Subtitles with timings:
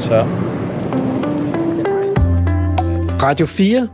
[0.00, 0.26] Så.
[3.22, 3.88] Radio 4.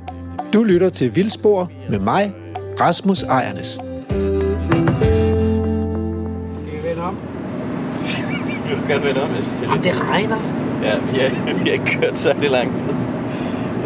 [0.53, 2.33] Du lytter til Vildspor med mig,
[2.81, 3.67] Rasmus Ejernes.
[3.67, 3.85] Skal
[6.73, 7.17] vi vende om?
[8.69, 9.29] Vil du gerne vende om,
[9.63, 10.37] Jamen, det regner.
[10.83, 11.31] Ja, vi har,
[11.63, 12.89] vi har ikke kørt særlig lang tid.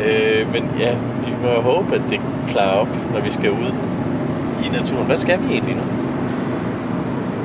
[0.05, 0.95] Øh, men ja,
[1.27, 3.73] vi må håbe, at det klarer op, når vi skal ud
[4.65, 5.07] i naturen.
[5.07, 5.83] Hvad skal vi egentlig nu?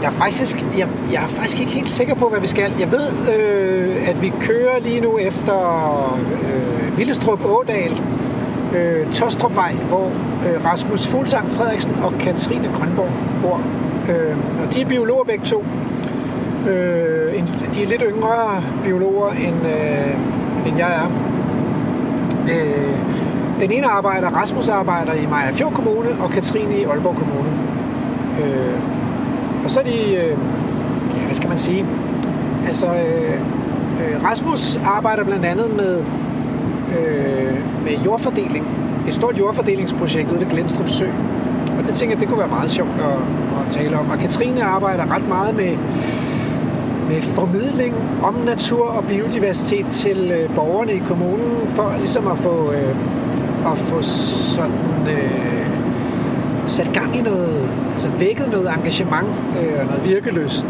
[0.02, 2.72] Jeg er faktisk, jeg, jeg er faktisk ikke helt sikker på, hvad vi skal.
[2.80, 5.56] Jeg ved, øh, at vi kører lige nu efter
[6.44, 8.02] øh, Villestrup Ådal,
[8.76, 10.12] øh, Tostrupvej, hvor
[10.48, 13.10] øh, Rasmus Fuglsang Frederiksen og Katrine Grønborg
[13.42, 13.62] bor.
[14.10, 15.66] Øh, og de er biologer begge to.
[16.70, 21.10] Øh, en, de er lidt yngre biologer, end, øh, end jeg er.
[22.50, 23.00] Øh,
[23.60, 27.50] den ene arbejder, Rasmus arbejder i Maja Fjord Kommune, og Katrine i Aalborg Kommune.
[28.42, 28.95] Øh,
[29.66, 30.38] og så er de, øh,
[31.16, 31.86] ja, hvad skal man sige?
[32.68, 33.40] Altså, øh,
[34.02, 36.04] øh, Rasmus arbejder blandt andet med,
[37.00, 38.68] øh, med jordfordeling.
[39.08, 41.06] Et stort jordfordelingsprojekt ude ved Glenstrup Sø.
[41.78, 44.10] Og det tænker jeg, det kunne være meget sjovt at, at tale om.
[44.10, 45.78] Og Katrine arbejder ret meget med,
[47.10, 52.72] med formidling om natur og biodiversitet til øh, borgerne i kommunen, for ligesom at få,
[52.72, 52.96] øh,
[53.72, 55.75] at få sådan, øh,
[56.68, 59.28] sat gang i noget, altså vækket noget engagement
[59.62, 60.66] øh, og noget virkeløst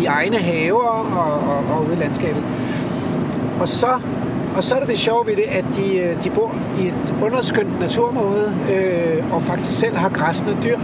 [0.00, 2.42] i egne haver og, og, og ude i landskabet.
[3.60, 3.88] Og så,
[4.56, 7.14] og så er det det sjove ved det, at de, øh, de bor i et
[7.22, 10.78] underskønt naturmåde øh, og faktisk selv har græsne dyr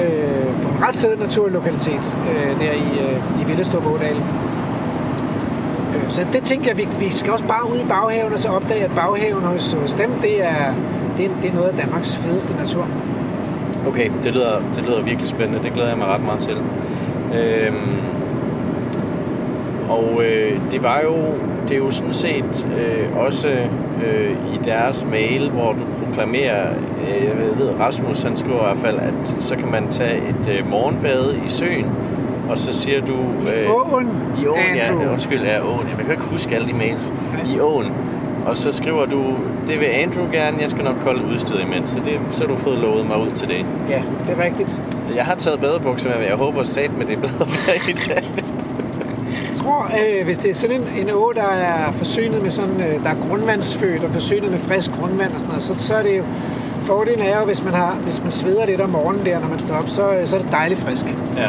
[0.00, 4.16] øh, på en ret fed naturlokalitet øh, der i, øh, i Villestrup Ådal.
[5.94, 8.48] Øh, så det tænker jeg, vi, vi skal også bare ud i baghaven og så
[8.48, 10.74] opdage, at baghaven hos, hos dem, det er,
[11.16, 12.86] det, er, det er noget af Danmarks fedeste natur.
[13.86, 15.62] Okay, det lyder, det lyder virkelig spændende.
[15.64, 16.56] Det glæder jeg mig ret meget til.
[17.34, 17.96] Øhm,
[19.88, 21.14] og øh, det var jo,
[21.68, 23.48] det er jo sådan set øh, også
[24.06, 26.70] øh, i deres mail, hvor du proklamerer,
[27.08, 30.58] øh, jeg ved, Rasmus han skriver i hvert fald, at så kan man tage et
[30.58, 31.86] øh, morgenbade i søen,
[32.50, 33.12] og så siger du...
[33.12, 34.08] I åen,
[34.42, 35.02] I åen, Andrew.
[35.02, 35.12] ja.
[35.12, 35.88] Undskyld, ja, åen.
[35.88, 37.12] Jeg kan ikke huske alle de mails.
[37.54, 37.92] I åen.
[38.48, 39.22] Og så skriver du,
[39.66, 41.90] det vil Andrew gerne, jeg skal nok kolde udstyret imens.
[41.90, 43.66] Så, det, så har du fået lovet mig ud til det.
[43.88, 44.82] Ja, det er rigtigt.
[45.16, 47.46] Jeg har taget badebukser med, men jeg håber sat med det er bedre
[47.88, 48.22] i dag.
[49.50, 52.80] Jeg tror, øh, hvis det er sådan en, en å, der er forsynet med sådan,
[52.80, 56.02] øh, der er grundvandsfødt og forsynet med frisk grundvand og sådan noget, så, så er
[56.02, 56.22] det jo,
[56.80, 59.58] fordelen er jo, hvis man, har, hvis man sveder lidt om morgenen der, når man
[59.58, 61.06] står op, så, øh, så er det dejligt frisk.
[61.36, 61.42] Ja.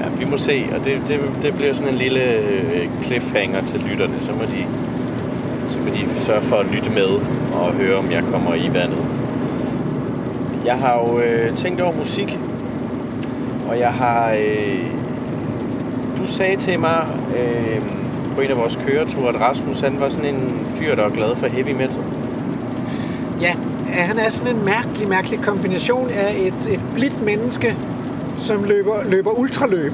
[0.00, 3.80] ja, vi må se, og det, det, det bliver sådan en lille øh, cliffhanger til
[3.90, 4.14] lytterne.
[4.20, 4.66] Så må de,
[5.68, 7.08] så må de sørge for at lytte med
[7.54, 9.04] og høre, om jeg kommer i vandet.
[10.64, 12.38] Jeg har jo øh, tænkt over musik,
[13.68, 14.32] og jeg har...
[14.32, 14.84] Øh,
[16.18, 17.06] du sagde til mig
[17.38, 17.80] øh,
[18.34, 21.36] på en af vores køreture, at Rasmus han var sådan en fyr, der var glad
[21.36, 22.02] for heavy metal.
[23.40, 23.54] Ja,
[23.88, 27.76] han er sådan en mærkelig, mærkelig kombination af et, et blidt menneske,
[28.38, 29.92] som løber, løber ultraløb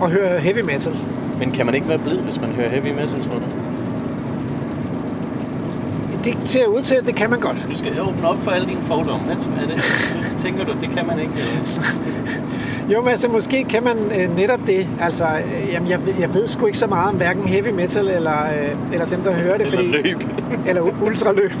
[0.00, 0.96] og hører heavy metal.
[1.38, 3.59] Men kan man ikke være blid, hvis man hører heavy metal, tror du?
[6.24, 7.56] Det ser ud til, at det kan man godt.
[7.70, 9.24] Du skal åbne op for alle dine fordomme.
[9.26, 9.82] Hvad er det?
[10.26, 11.32] Så tænker du, det kan man ikke?
[11.36, 11.92] Eller?
[12.92, 14.86] Jo, men altså, måske kan man øh, netop det.
[15.00, 18.08] Altså, øh, jamen, jeg, ved- jeg ved sgu ikke så meget om hverken heavy metal
[18.08, 19.66] eller, øh, eller dem, der hører det.
[19.66, 20.22] Eller løb.
[20.66, 21.52] Eller ultraløb.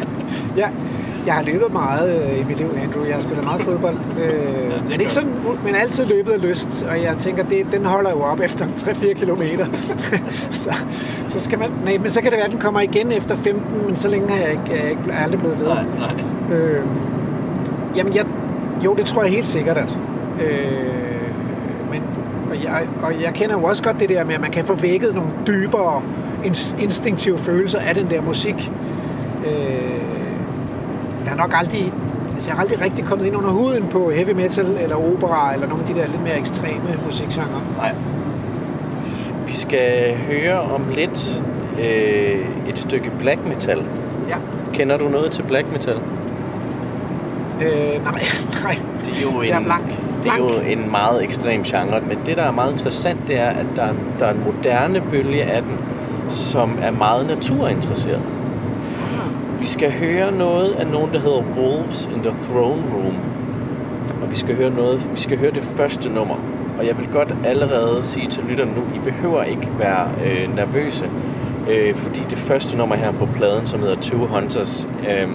[0.56, 0.68] ja,
[1.26, 3.04] jeg har løbet meget øh, i mit liv, Andrew.
[3.04, 3.96] Jeg har spillet meget fodbold.
[4.22, 5.32] Øh, men ikke sådan,
[5.64, 6.86] men altid løbet af lyst.
[6.90, 9.66] Og jeg tænker, det, den holder jo op efter 3-4 kilometer.
[10.50, 10.84] så,
[11.26, 11.68] så skal man...
[11.84, 14.28] Nej, men så kan det være, at den kommer igen efter 15, men så længe
[14.28, 15.66] har jeg ikke, jeg er ikke aldrig blevet ved.
[15.66, 16.56] Nej, nej.
[16.56, 16.86] Øh,
[17.96, 18.24] jamen, jeg,
[18.84, 19.98] jo, det tror jeg helt sikkert, at.
[20.40, 21.30] Øh,
[21.90, 22.02] men,
[22.50, 24.74] og, jeg, og jeg kender jo også godt det der med, at man kan få
[24.74, 26.02] vækket nogle dybere
[26.44, 28.72] ins- instinktive følelser af den der musik.
[29.46, 30.01] Øh,
[31.24, 31.92] jeg har nok aldrig,
[32.34, 35.68] altså jeg har aldrig rigtig kommet ind under huden på heavy metal eller opera eller
[35.68, 37.60] nogle af de der lidt mere ekstreme musikgenre.
[37.76, 37.94] nej.
[39.46, 41.42] Vi skal høre om lidt
[41.80, 43.78] øh, et stykke black metal.
[44.28, 44.36] Ja.
[44.72, 45.96] Kender du noget til black metal?
[47.62, 48.22] Øh, nej,
[48.64, 48.76] nej.
[49.04, 49.84] Det er jo Jeg er en, blank.
[50.24, 53.48] det er jo en meget ekstrem genre, men det, der er meget interessant, det er,
[53.48, 55.76] at der er, der er en moderne bølge af den,
[56.28, 58.20] som er meget naturinteresseret.
[59.62, 63.16] Vi skal høre noget af nogen, der hedder Wolves in the Throne Room.
[64.22, 66.36] Og vi skal høre noget, vi skal høre det første nummer.
[66.78, 71.10] Og jeg vil godt allerede sige til lytterne nu, I behøver ikke være øh, nervøse,
[71.70, 75.28] øh, fordi det første nummer her på pladen, som hedder Two Hunters, øh,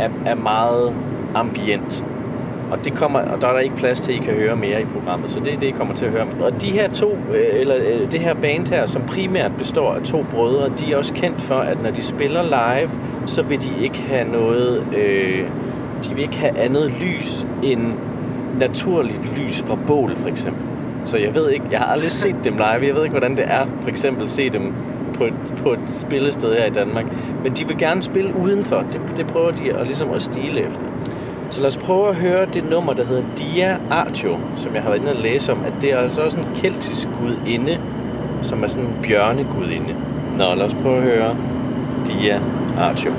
[0.00, 0.94] er, er meget
[1.34, 2.04] ambient.
[2.72, 4.82] Og, det kommer, og der er der ikke plads til, at I kan høre mere
[4.82, 6.26] i programmet, så det er det, I kommer til at høre.
[6.40, 10.02] Og de her to, øh, eller øh, det her band her, som primært består af
[10.02, 12.90] to brødre, de er også kendt for, at når de spiller live,
[13.26, 15.44] så vil de ikke have noget, øh,
[16.04, 17.80] de vil ikke have andet lys end
[18.58, 20.62] naturligt lys fra bål, for eksempel.
[21.04, 23.44] Så jeg ved ikke, jeg har aldrig set dem live, jeg ved ikke, hvordan det
[23.46, 24.72] er, for eksempel se dem
[25.14, 27.04] på et, på et spillested her i Danmark.
[27.42, 28.84] Men de vil gerne spille udenfor.
[28.92, 30.86] Det, det prøver de at, ligesom at stile efter.
[31.52, 34.90] Så lad os prøve at høre det nummer, der hedder Dia Artio, som jeg har
[34.90, 37.80] været inde og læse om, at det er altså også en keltisk gudinde,
[38.42, 39.94] som er sådan en bjørnegudinde.
[40.38, 41.36] Nå, lad os prøve at høre
[42.06, 42.40] Dia
[42.78, 43.12] Artio.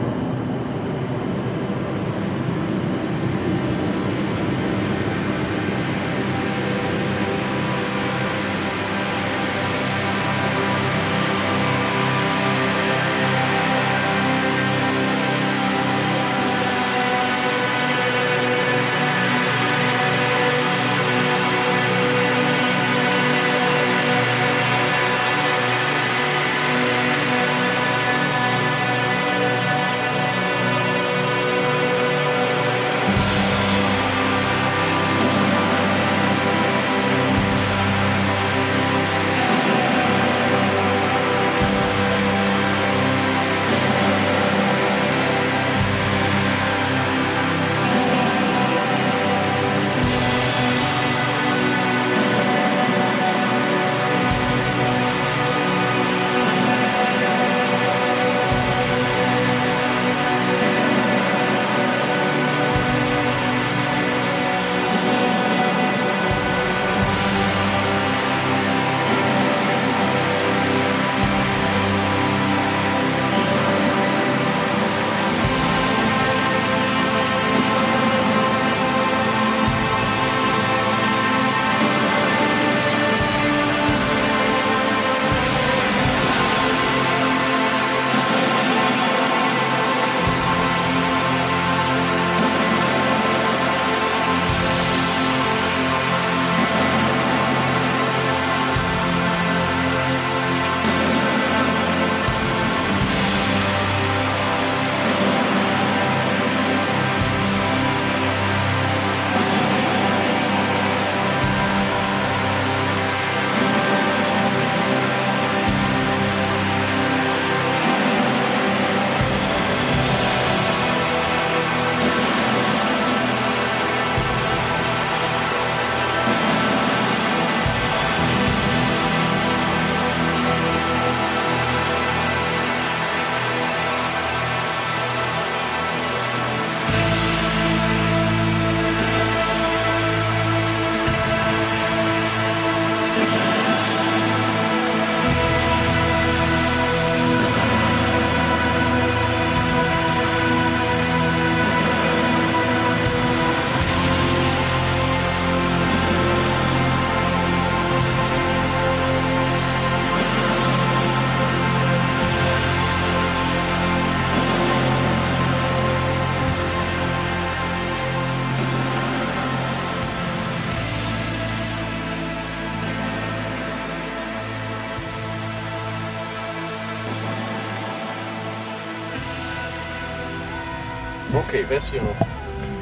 [181.54, 182.08] Okay, hvad siger du?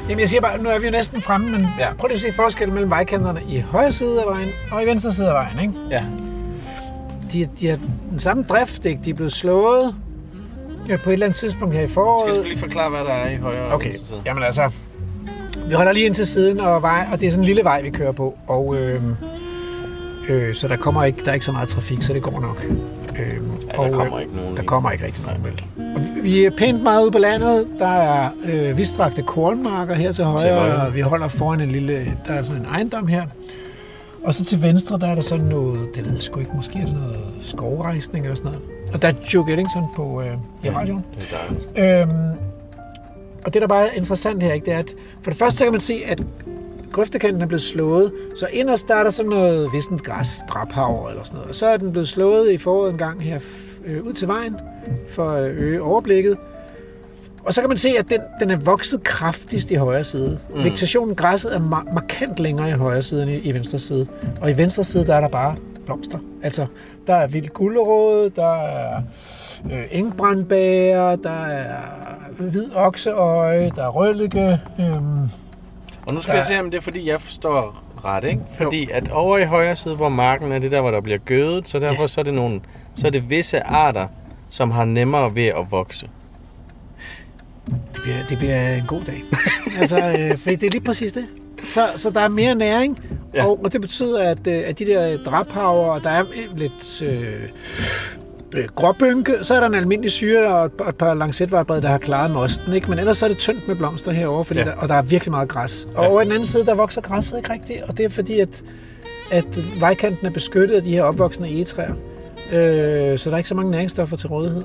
[0.08, 1.92] Jamen, jeg siger bare, nu er vi jo næsten fremme, men Ja.
[1.98, 5.12] prøv lige at se forskellen mellem vejkanterne i højre side af vejen og i venstre
[5.12, 5.74] side af vejen, ikke?
[5.90, 6.04] Ja.
[7.32, 7.78] De, de har
[8.10, 9.00] den samme drift, ikke?
[9.04, 9.94] De er blevet slået
[10.88, 12.36] ja, på et eller andet tidspunkt her i Skal foråret.
[12.36, 14.18] du lige forklare, hvad der er i højre og Okay, side?
[14.26, 14.70] jamen altså,
[15.68, 17.82] vi holder lige ind til siden og vej, og det er sådan en lille vej,
[17.82, 19.02] vi kører på, og øh,
[20.28, 22.64] øh, så der kommer ikke, der er ikke så meget trafik, så det går nok.
[23.20, 23.36] Øh,
[23.72, 24.56] Ja, og, der kommer øh, ikke nogen.
[24.56, 25.64] Der kommer ikke rigtig nogen vel.
[25.96, 27.66] Og vi er pænt meget ude på landet.
[27.78, 30.86] Der er øh, vidstrakte kornmarker her til højre, Til højre.
[30.86, 33.22] og vi holder foran en lille, der er sådan en ejendom her.
[34.24, 36.78] Og så til venstre, der er der sådan noget, det ved jeg sgu ikke, måske
[36.78, 38.66] er det noget skovrejsning eller sådan noget.
[38.94, 40.32] Og der er Joe Geddington på øh,
[40.64, 41.04] i radioen.
[41.16, 41.36] Det er
[41.78, 42.10] dejligt.
[42.10, 42.38] Øhm,
[43.44, 45.64] og det, der bare er interessant her, ikke, det er, at for det første så
[45.64, 46.22] kan man se, at
[46.92, 48.12] grøftekanten er blevet slået.
[48.36, 51.48] Så inderst der er der sådan noget vissent græs, draphav eller sådan noget.
[51.48, 53.38] Og så er den blevet slået i foråret en gang her
[53.84, 54.56] øh, ud til vejen
[55.10, 56.36] for at øge overblikket.
[57.44, 60.38] Og så kan man se, at den, den er vokset kraftigst i højre side.
[60.54, 60.64] Mm.
[60.64, 64.06] Vegetationen, græsset er mar- markant længere i højre side end i, i venstre side.
[64.40, 65.56] Og i venstre side, der er der bare
[65.86, 66.18] blomster.
[66.42, 66.66] Altså,
[67.06, 69.02] der er vild gulerod, der er
[69.72, 71.76] øh, engbrandbær, der er
[72.38, 74.96] hvid okseøje, der er rødlykke, øh,
[76.06, 78.40] Og nu skal Der- jeg se, om det er, fordi jeg forstår ret, ikke?
[78.54, 81.68] Fordi at over i højre side, hvor marken er det der, hvor der bliver gødet,
[81.68, 82.60] så derfor så er det nogle,
[82.94, 84.06] så er det visse arter,
[84.48, 86.08] som har nemmere ved at vokse.
[87.66, 89.22] Det bliver, det bliver en god dag.
[89.80, 91.24] altså, øh, fordi det er lige præcis det.
[91.68, 93.00] Så, så der er mere næring,
[93.34, 93.38] Ja.
[93.42, 93.46] ja.
[93.48, 96.24] og, og det betyder, at, øh, at de der drabhaver, og der er
[96.56, 97.48] lidt øh,
[98.54, 101.88] øh, gråbynke, så er der en almindelig syre og et, og et par lancetvareblad, der
[101.88, 102.72] har klaret mosten.
[102.72, 102.90] Ikke?
[102.90, 104.64] Men ellers så er det tyndt med blomster herovre, fordi Ja.
[104.64, 105.86] der, og der er virkelig meget græs.
[105.94, 106.10] Og Ja.
[106.10, 108.62] over den anden side, der vokser græsset ikke rigtigt, og det er fordi, at,
[109.30, 111.94] at vejkanten er beskyttet af de her opvoksende egetræer.
[112.52, 114.62] Øh, så der er ikke så mange næringsstoffer til rådighed.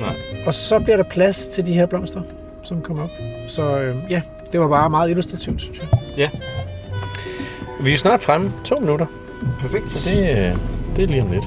[0.00, 0.16] Nej.
[0.46, 2.22] Og så bliver der plads til de her blomster,
[2.62, 3.10] som kommer op.
[3.48, 5.88] Så øh, ja, det var bare meget illustrativt, synes jeg.
[6.16, 6.28] Ja.
[7.80, 8.52] Vi er snart fremme.
[8.64, 9.06] To minutter.
[9.60, 9.92] Perfekt.
[9.92, 10.56] Så det, øh,
[10.96, 11.44] det er lige om lidt.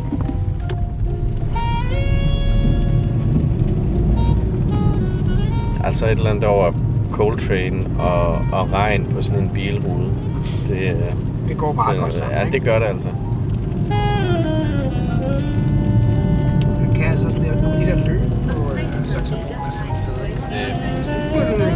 [5.85, 6.71] Altså et eller andet over
[7.11, 10.13] Coltrane og, og regn på sådan en bilrude.
[10.69, 11.13] Det, øh,
[11.47, 12.37] det går meget så, godt sammen.
[12.37, 12.57] Ja, ikke?
[12.57, 13.07] det gør det altså.
[16.79, 20.05] Man kan altså også lave nogle af de der løb på øh, saxofon, er simpelthen
[20.05, 20.27] fede.
[21.65, 21.74] ikke?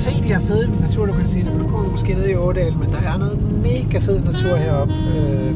[0.00, 3.18] Se de her fede naturlokaliteter, nu kommer vi måske ned i Ådal, men der er
[3.18, 4.94] noget mega fed natur heroppe.
[5.16, 5.54] Øh,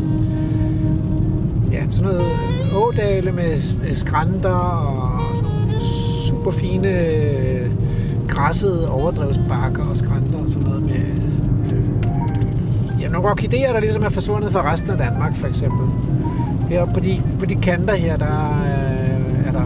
[1.72, 2.26] ja, sådan noget
[2.74, 5.80] ådale med, med skrænter og sådan nogle
[6.28, 7.70] super fine øh,
[8.28, 10.94] græssede overdrevsbakker og skrænter og sådan noget med
[11.72, 15.88] øh, ja, nogle orkideer, der ligesom er forsvundet fra resten af Danmark, for eksempel.
[16.68, 19.64] Her på de, på de kanter her, der øh, er der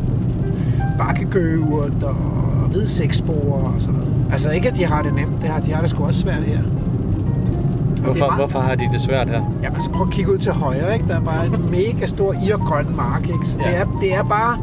[0.98, 4.12] bakkegøvert og hvid seksborer og sådan noget.
[4.32, 6.42] Altså ikke, at de har det nemt, det har, de har det sgu også svært
[6.42, 6.58] her.
[6.58, 9.34] Og det er Hvorfor, meget- hvorfor har de det svært her?
[9.62, 11.08] Jamen, altså prøv at kigge ud til højre, ikke?
[11.08, 13.48] Der er bare en mega stor irgrøn mark, ikke?
[13.48, 13.70] Så det, Ja.
[13.72, 14.58] er, det er bare...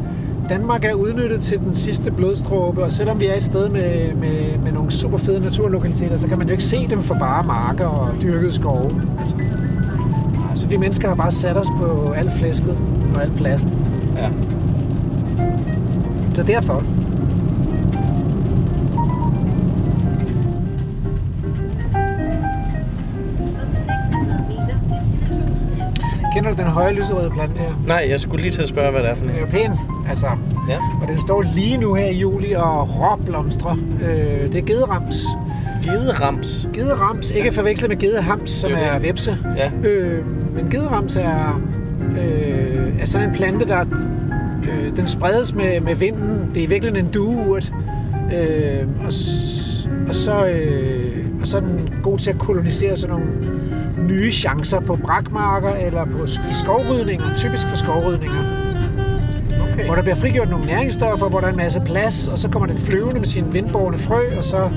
[0.48, 4.58] Danmark er udnyttet til den sidste blodstråbe, og selvom vi er et sted med, med,
[4.64, 7.84] med nogle super fede naturlokaliteter, så kan man jo ikke se dem for bare marker
[7.86, 8.90] og dyrkede skove.
[9.20, 9.36] Altså.
[10.54, 12.76] Så vi mennesker har bare sat os på alt flæsket
[13.14, 13.70] og al pladsen.
[14.16, 14.28] Ja.
[16.34, 16.82] Så derfor.
[26.36, 27.82] Kender du den høje lyserøde plante her?
[27.86, 29.40] Nej, jeg skulle lige til at spørge, hvad det er for Den er en.
[29.40, 29.72] jo pæn,
[30.08, 30.26] altså.
[30.68, 30.78] Ja.
[31.02, 33.76] Og den står lige nu her i juli og råblomstrer.
[34.02, 35.24] Øh, det er gederams.
[35.84, 36.68] Gederams.
[36.74, 39.38] Gederams, ikke at forveksle med gedehams, som Det er vepse.
[39.56, 39.70] Ja.
[39.88, 40.24] Øh,
[40.54, 41.60] men gederams er,
[42.18, 43.84] øh, er sådan en plante, der
[44.62, 46.50] øh, den spredes med, med vinden.
[46.54, 47.72] Det er virkelig en dueurt.
[48.34, 49.12] Øh, og,
[50.08, 53.32] og, så, øh, og så er den god til at kolonisere sådan nogle
[53.98, 58.62] nye chancer på brakmarker eller på, skovrydninger, typisk for skovrydninger
[59.72, 59.84] Okay.
[59.86, 62.66] hvor der bliver frigjort nogle næringsstoffer, hvor der er en masse plads, og så kommer
[62.66, 64.70] den flyvende med sine vindborne frø, og så,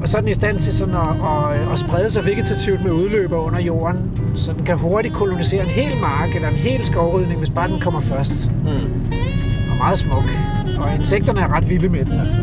[0.00, 2.90] og så er den i stand til sådan at, at, at sprede sig vegetativt med
[2.92, 7.38] udløber under jorden, så den kan hurtigt kolonisere en hel mark eller en hel skovrydning,
[7.38, 8.50] hvis bare den kommer først.
[8.64, 9.12] Mm.
[9.70, 10.24] Og meget smuk.
[10.78, 12.40] Og insekterne er ret vilde med den, altså.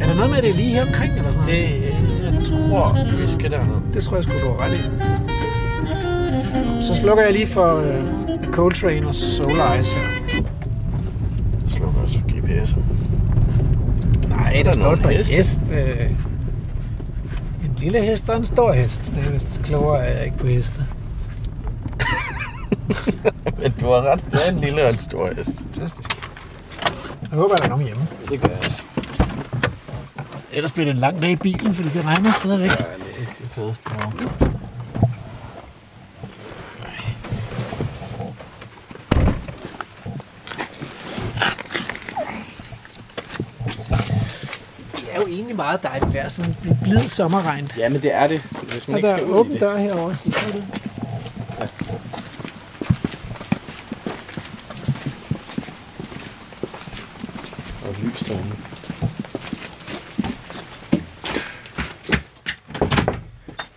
[0.00, 1.68] Er der noget med, at det er lige her omkring, eller sådan noget?
[1.68, 1.91] Det,
[2.34, 3.94] jeg tror, vi skal derned.
[3.94, 4.82] Det tror jeg sgu, du har ret i.
[6.82, 10.02] Så slukker jeg lige for uh, Coltrane og Solar Eyes her.
[11.60, 12.80] Jeg slukker også for GPS'en.
[14.28, 15.36] Nej, der der står på en heste.
[15.36, 15.60] hest.
[15.72, 16.10] Øh,
[17.64, 19.12] en lille hest og en stor hest.
[19.14, 20.80] Det er vist klogere, er jeg ikke på heste.
[23.60, 24.24] Men du har ret.
[24.32, 25.64] Det er en lille og en stor hest.
[25.72, 26.10] Fantastisk.
[27.30, 28.02] Jeg håber, der er nogen hjemme.
[28.28, 28.84] Det gør jeg også.
[30.52, 32.70] Ellers bliver det en lang dag i bilen, fordi det regner stadigvæk.
[32.70, 32.94] Det er
[33.40, 33.88] det fedeste.
[34.20, 34.28] nu.
[44.96, 47.68] Det er jo egentlig meget dejligt vejr, sådan en blid sommerregn.
[47.78, 48.40] Ja, men det er det.
[48.72, 49.60] Hvis man Og ikke der skal er ud i åben det.
[49.60, 50.16] dør herovre.
[51.58, 51.70] Tak.
[57.84, 58.56] Og et lys derinde.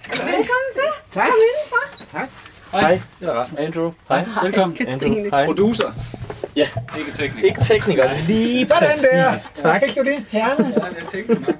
[0.09, 0.89] Velkommen til.
[1.11, 1.27] Tak.
[1.27, 2.05] Kom indenfor.
[2.17, 2.29] Tak.
[2.81, 3.59] Hej, det er Rasmus.
[3.59, 3.91] Andrew.
[4.09, 4.25] Hej.
[4.43, 4.77] Velkommen.
[4.87, 5.13] Andrew.
[5.29, 5.45] Hej.
[5.45, 5.91] Producer.
[6.55, 6.67] Ja,
[6.97, 7.47] Ikke tekniker.
[7.47, 8.09] ikke tekniker.
[8.27, 9.29] Lige Sådan der.
[9.31, 9.51] præcis.
[9.53, 9.81] Så Tak.
[9.85, 10.65] fik du en stjerne.
[10.67, 11.53] Ja, det er tekniker.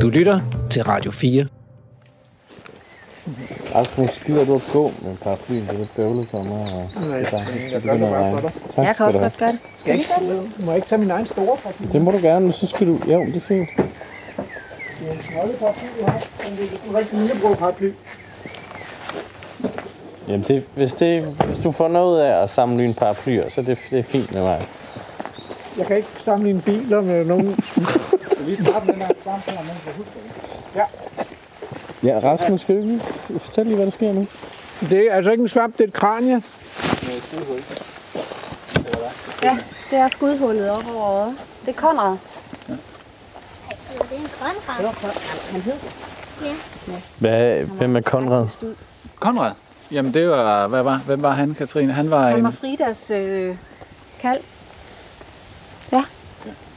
[0.00, 1.46] Du lytter til Radio 4.
[3.74, 5.62] Rasmus, gider du at gå med paraplyen?
[5.62, 6.50] Det er lidt bøvlet for mig.
[6.96, 7.38] Og Nej, det er
[7.72, 7.98] jeg det
[8.40, 8.52] for dig.
[8.74, 9.30] Tak Jeg kan skal også du have.
[9.30, 9.60] godt gøre det.
[9.86, 10.10] Jeg ikke,
[10.64, 11.86] må jeg ikke tage min egen store paraply?
[11.92, 13.00] Det må du gerne, men så skal du...
[13.06, 13.68] Jo, det er fint.
[13.76, 16.18] Det er en snollet paraply, du har.
[16.46, 17.90] Den er en rigtig lillebror paraply.
[20.28, 23.60] Jamen, det, hvis, det, hvis du får noget af at samle en par flyer, så
[23.60, 24.60] er det, det er fint med mig.
[25.78, 27.64] Jeg kan ikke sammenligne biler med nogen.
[28.32, 30.32] Skal vi starte med den her mens jeg husker det?
[30.76, 30.84] Ja.
[32.04, 34.26] Ja, Rasmus, skal du fortælle lige, hvad der sker nu?
[34.80, 36.42] Det er altså ikke en svamp, det er et kranie.
[39.42, 39.58] Ja,
[39.90, 41.36] det er skudhullet op over øjet.
[41.66, 42.16] Det er Konrad.
[42.66, 42.78] Det
[44.10, 45.12] er en grøn ret.
[45.52, 45.74] Han hed
[47.18, 48.48] Hvad, hvem er Konrad?
[49.20, 49.52] Konrad.
[49.92, 51.92] Jamen det var, hvad var, hvem var han, Katrine?
[51.92, 53.56] Han var Han en, var Fridas øh,
[54.20, 54.38] kald.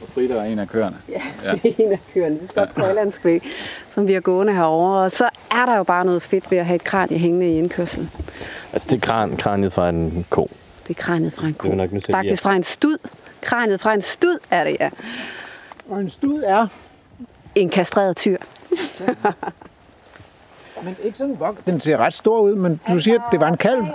[0.02, 0.96] og Frida var en af køerne.
[1.08, 1.20] Ja,
[1.62, 2.40] det er en af kørende.
[2.40, 3.20] Det skal også Highlands
[3.94, 4.90] som vi er gående herover.
[5.04, 7.58] Og så er der jo bare noget fedt ved at have et kranie hængende i
[7.58, 8.10] indkørslen.
[8.72, 10.50] Altså, det er kran, kraniet fra en ko.
[10.88, 11.66] Det er kraniet fra en ko.
[11.68, 12.98] Det er nok lige Faktisk fra en stud.
[13.40, 14.90] Kraniet fra en stud er det, ja.
[15.88, 16.66] Og en stud er,
[17.54, 18.36] En kastreret tyr.
[20.84, 21.64] Men ikke sådan vok.
[21.66, 23.86] Den ser ret stor ud, men du siger, at det var en kalv.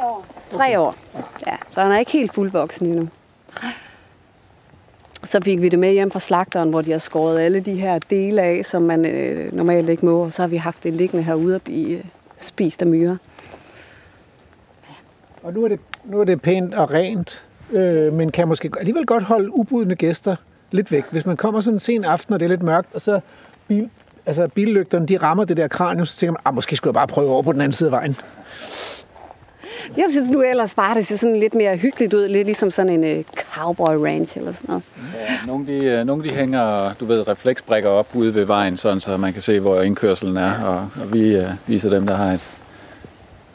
[0.52, 0.96] Tre år.
[1.48, 3.10] Ja, så han er ikke helt fuldvoksen endnu.
[5.24, 8.00] Så fik vi det med hjem fra slagteren, hvor de har skåret alle de her
[8.10, 10.24] dele af, som man øh, normalt ikke må.
[10.24, 12.04] Og så har vi haft det liggende herude og blive øh,
[12.40, 13.18] spist af myrer.
[15.44, 19.06] Og nu er det, nu er det pænt og rent, øh, men kan måske alligevel
[19.06, 20.36] godt holde ubudne gæster
[20.72, 21.06] lidt væk.
[21.12, 23.20] Hvis man kommer sådan en sen aften, og det er lidt mørkt, og så
[23.68, 23.90] bil,
[24.26, 27.08] altså billygterne, de rammer det der kranium, så tænker man, ah, måske skulle jeg bare
[27.08, 28.16] prøve over på den anden side af vejen.
[29.98, 32.28] Jeg synes nu ellers bare, det ser sådan lidt mere hyggeligt ud.
[32.28, 33.24] Lidt ligesom sådan en øh,
[33.56, 34.84] cowboy ranch eller sådan noget.
[35.16, 39.02] Ja, nogle, de, øh, nogle de hænger, du ved, refleksbrikker op ude ved vejen, sådan,
[39.02, 40.64] så man kan se, hvor indkørselen er.
[40.64, 42.52] Og, og vi øh, viser dem, der har et,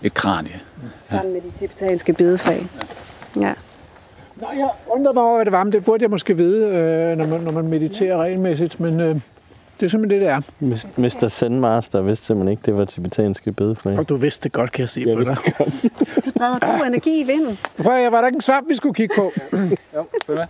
[0.02, 0.60] et kranie.
[1.04, 2.66] Sammen med de tibetanske bedefag.
[3.40, 3.52] Ja.
[4.36, 7.18] Nå, jeg undrer mig over, hvad det var, men det burde jeg måske vide, øh,
[7.18, 9.20] når, man, når man mediterer regelmæssigt, men øh,
[9.80, 11.00] det er simpelthen det, det er.
[11.00, 11.28] Mr.
[11.28, 13.98] Zen-master vidste simpelthen ikke, det var tibetanske bedeflag.
[13.98, 15.36] Og du vidste det godt, kan jeg se på dig.
[15.58, 15.74] godt.
[16.28, 17.58] Spreder god energi i vinden.
[17.76, 19.32] Prøv at, var der ikke en svamp, vi skulle kigge på?
[19.96, 20.46] Jo, følg med.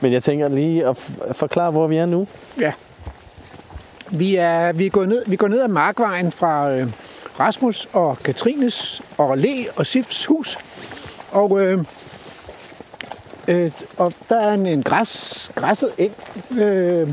[0.00, 0.96] Men jeg tænker lige at
[1.32, 2.26] forklare, hvor vi er nu.
[2.60, 2.72] Ja.
[4.12, 6.88] Vi er, vi er gået ned, vi går ned ad markvejen fra øh,
[7.40, 10.58] Rasmus og Katrines og Le og Sifs hus.
[11.30, 11.84] Og, øh,
[13.48, 16.14] øh, og der er en, en græs, græsset eng
[16.58, 17.08] øh,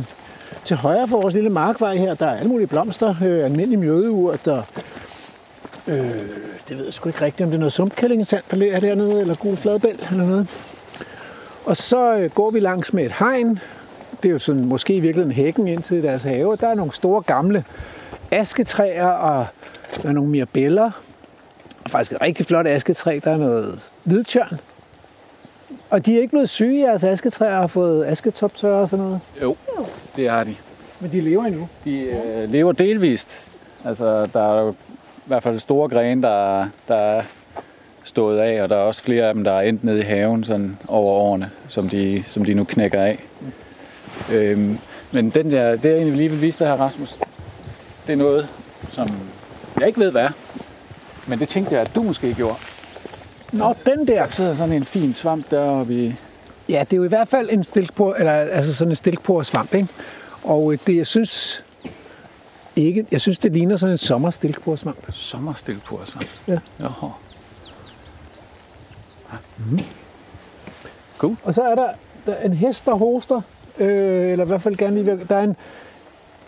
[0.66, 2.14] til højre for vores lille markvej her.
[2.14, 4.64] Der er alle mulige blomster, øh, almindelig mjødeurt, der
[5.88, 6.12] Øh,
[6.70, 9.36] det ved jeg sgu ikke rigtigt, om det er noget sumpkællingesand, der ligger dernede, eller
[9.36, 10.48] gul fladbæl eller noget.
[11.66, 13.60] Og så øh, går vi langs med et hegn.
[14.24, 16.56] Det er jo sådan, måske i virkeligheden hækken ind til deres have.
[16.56, 17.64] Der er nogle store gamle
[18.32, 19.48] asketræer, og
[20.02, 20.92] der er nogle mirabeller.
[21.84, 23.20] Og faktisk et rigtig flot asketræ.
[23.24, 24.60] Der er noget hvidtjørn.
[25.90, 29.20] Og de er ikke blevet syge, jeres asketræer har fået asketoptørre og sådan noget.
[29.42, 29.56] Jo,
[30.16, 30.56] det har de.
[31.00, 31.70] Men de lever endnu.
[31.86, 33.40] De øh, lever delvist.
[33.86, 34.72] Altså, der er jo
[35.18, 37.24] i hvert fald store grene, der, der er
[38.04, 40.44] stået af, og der er også flere af dem, der er endt nede i haven
[40.44, 43.24] sådan over årene, som de, som de nu knækker af.
[44.32, 44.80] Øhm,
[45.12, 47.20] men den der, det jeg egentlig lige vil vise dig her, Rasmus,
[48.08, 48.50] det er noget,
[48.92, 49.10] som
[49.80, 50.32] jeg ikke ved, hvad er.
[51.28, 52.56] Men det tænkte jeg, at du måske gjorde.
[53.52, 54.24] Nå, den der.
[54.24, 56.14] Der sidder sådan en fin svamp deroppe i...
[56.70, 59.74] Ja, det er jo i hvert fald en stilkpor, eller altså sådan en stilkpor svamp,
[59.74, 59.88] ikke?
[60.44, 61.64] Og øh, det, jeg synes
[62.76, 65.12] ikke, jeg synes, det ligner sådan en sommerstilkpor svamp.
[65.12, 66.28] Sommerstilpursvamp.
[66.48, 66.60] Ja.
[66.80, 67.08] Jaha.
[71.44, 71.90] Og så er der,
[72.26, 73.42] der er en hest, der hoster,
[73.80, 75.56] øh, eller i hvert fald gerne lige, der er en,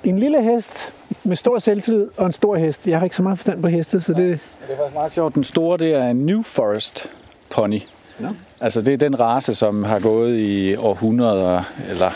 [0.03, 2.87] en lille hest med stor selvtillid og en stor hest.
[2.87, 5.35] Jeg har ikke så meget forstand på heste, så det, Det er faktisk meget sjovt.
[5.35, 7.09] Den store, det er en New Forest
[7.49, 7.81] pony.
[8.19, 8.27] Nå.
[8.61, 12.09] Altså det er den race, som har gået i århundreder, eller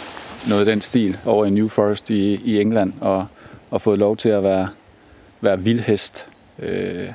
[0.50, 3.26] noget af den stil, over i New Forest i, i England, og,
[3.72, 4.68] og fået lov til at være,
[5.42, 6.26] være vildhest.
[6.60, 7.08] Øh,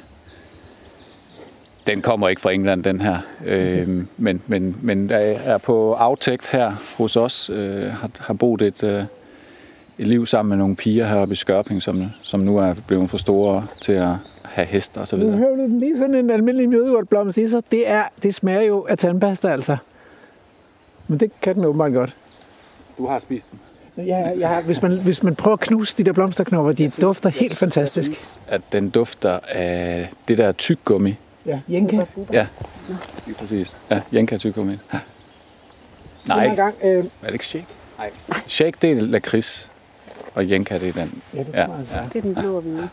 [1.87, 6.49] den kommer ikke fra England, den her, øh, men, men, men er er på aftægt
[6.49, 9.05] her hos os, øh, har, har boet et, øh,
[9.99, 13.19] et liv sammen med nogle piger heroppe i Skørping, som, som nu er blevet for
[13.19, 15.39] store til at have hester og så nu videre.
[15.39, 17.63] hører du den lige sådan en almindelig mjødeurtblomst i sig.
[17.71, 19.77] Det, er, det smager jo af tandpasta, altså.
[21.09, 22.17] Men det kan den åbenbart godt.
[22.99, 23.61] Du har spist den.
[24.07, 27.55] Ja, ja, hvis, man, hvis man prøver at knuse de der blomsterknopper, de dufter helt
[27.57, 28.11] fantastisk.
[28.49, 31.17] At den dufter af det der tyggegummi.
[31.47, 32.05] Ja, jenka.
[32.33, 32.47] Ja,
[33.27, 33.77] lige præcis.
[33.91, 34.73] Ja, Jenka tyggegummi.
[34.93, 34.99] Ja.
[36.27, 37.67] Nej, En gang, øh, er det ikke shake?
[37.99, 38.11] Nej.
[38.47, 39.68] Shake, det er lakrids.
[40.39, 41.23] Og Jenka, det er den.
[41.35, 42.09] ja, det Ja, smager ja.
[42.13, 42.89] Det er den blå og hvide.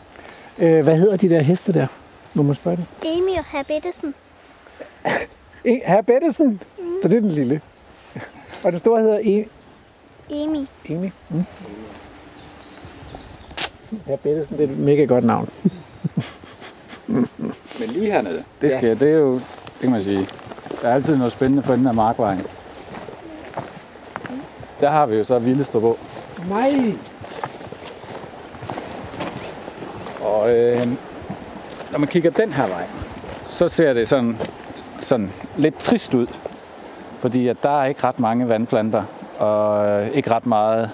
[0.58, 1.86] Øh, hvad hedder de der heste der?
[2.34, 3.08] Må man spørge det?
[3.08, 4.14] Amy og Herr Bettesen.
[5.90, 6.62] Herr Bettesen.
[7.02, 7.60] Så det er den lille.
[8.64, 9.48] Og den store hedder e-
[10.34, 10.66] Amy.
[10.90, 11.10] Amy.
[11.28, 11.44] Mm.
[14.06, 15.48] Herr Bettesen, det er et mega godt navn.
[17.80, 18.94] Men lige hernede, det, skal, ja.
[18.94, 20.28] det er jo, det kan man sige,
[20.82, 22.42] der er altid noget spændende for enden af markvejen.
[24.80, 25.98] Der har vi jo så Villestrup på.
[26.48, 26.92] Nej.
[30.26, 30.86] Og øh,
[31.92, 32.86] når man kigger den her vej,
[33.48, 34.36] så ser det sådan,
[35.00, 36.26] sådan lidt trist ud.
[37.18, 39.02] Fordi at der er ikke ret mange vandplanter,
[39.38, 40.90] og øh, ikke ret meget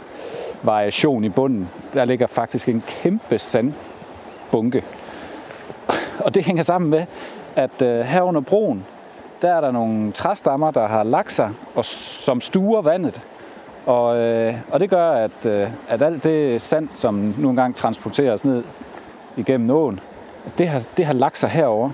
[0.62, 1.68] variation i bunden.
[1.94, 4.84] Der ligger faktisk en kæmpe sandbunke.
[6.18, 7.04] Og det hænger sammen med,
[7.56, 8.86] at øh, her under broen,
[9.42, 13.20] der er der nogle træstammer, der har lagt sig, og som stuer vandet.
[13.86, 18.44] Og, øh, og det gør, at, øh, at alt det sand, som nogle engang transporteres
[18.44, 18.64] ned
[19.36, 20.00] igennem åen,
[20.58, 21.90] det har, det har lagt sig herover.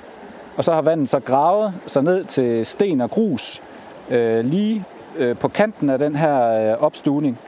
[0.57, 3.62] Og så har vandet så gravet sig ned til sten og grus
[4.11, 4.85] øh, lige
[5.16, 7.38] øh, på kanten af den her øh, opstuning.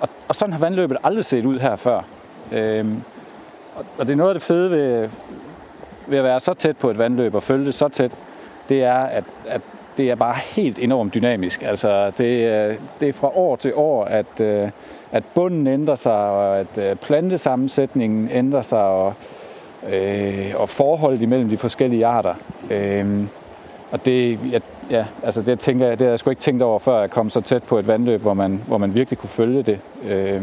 [0.00, 2.00] Og, og sådan har vandløbet aldrig set ud her før.
[2.52, 2.86] Øh,
[3.76, 5.08] og, og det er noget af det fede ved,
[6.06, 8.12] ved at være så tæt på et vandløb og følge det så tæt,
[8.68, 9.60] det er, at, at
[9.96, 11.62] det er bare helt enormt dynamisk.
[11.62, 14.70] Altså, det, øh, det er fra år til år, at, øh,
[15.12, 19.14] at bunden ændrer sig, og at øh, plantesammensætningen ændrer sig, og,
[19.92, 22.34] øh, og forholdet imellem de forskellige arter.
[22.70, 23.24] Øh,
[23.92, 24.58] og det, ja,
[24.90, 27.30] ja, altså det, tænker jeg, det havde jeg sgu ikke tænkt over, før jeg kom
[27.30, 29.78] så tæt på et vandløb, hvor man, hvor man virkelig kunne følge det.
[30.04, 30.42] Øh,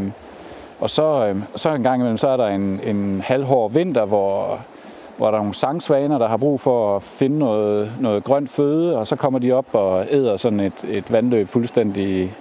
[0.79, 4.59] og så, øh, så en gang imellem, så er der en, en halvhård vinter, hvor,
[5.17, 8.97] hvor der er nogle sangsvaner, der har brug for at finde noget, noget grønt føde,
[8.97, 12.35] og så kommer de op og æder sådan et, et vandløb fuldstændig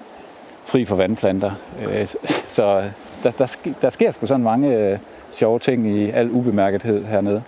[0.68, 1.50] fri for vandplanter.
[1.92, 2.08] Øh,
[2.48, 2.82] så
[3.22, 4.98] der, der, der sker sgu sådan mange øh,
[5.32, 7.42] sjove ting i al ubemærkethed hernede.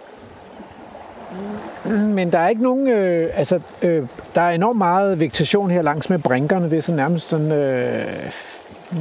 [1.85, 6.11] Men der er ikke nogen, øh, altså, øh, der er enormt meget vegetation her langs
[6.11, 6.71] med brinkerne.
[6.71, 8.05] Det er så nærmest sådan øh,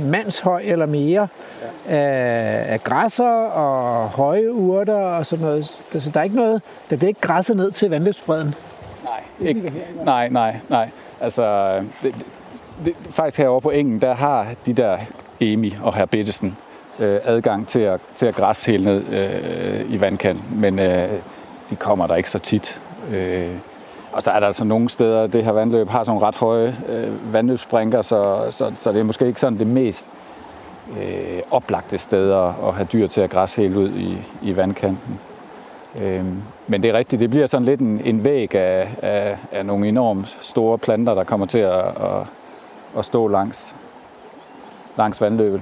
[0.06, 1.28] mandshøj eller mere
[1.90, 1.96] ja.
[1.96, 5.66] af, af græsser og høje urter og sådan noget.
[6.00, 8.56] Så der er ikke noget, der bliver ikke græsset ned til vandløbsbredden.
[9.04, 9.74] Nej, ikke,
[10.06, 10.90] nej, nej, nej.
[11.22, 12.26] Altså, det, det,
[13.12, 14.98] faktisk herovre på engen, der har de der
[15.40, 16.58] Emi og herr Bettesen
[17.00, 20.62] øh, adgang til at, til at græsse helt ned øh, i vandkanten.
[20.62, 21.10] Men øh,
[21.70, 22.82] de kommer der ikke så tit.
[23.14, 23.50] Øh,
[24.12, 27.34] og så er der altså nogle steder, det her vandløb har sådan ret høje øh,
[27.34, 30.08] vandløbsbrinker, så, så, så det er måske ikke sådan det mest
[31.02, 35.20] øh, oplagte steder at have dyr til at græsse helt ud i, i vandkanten.
[36.02, 36.26] Øh,
[36.68, 39.88] men det er rigtigt, det bliver sådan lidt en, en væg af, af, af nogle
[39.88, 42.26] enormt store planter, der kommer til at, at,
[42.98, 43.76] at stå langs,
[44.98, 45.62] langs vandløbet.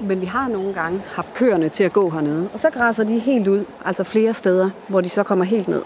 [0.00, 3.18] Men vi har nogle gange haft køerne til at gå hernede, og så græsser de
[3.18, 5.82] helt ud, altså flere steder, hvor de så kommer helt ned.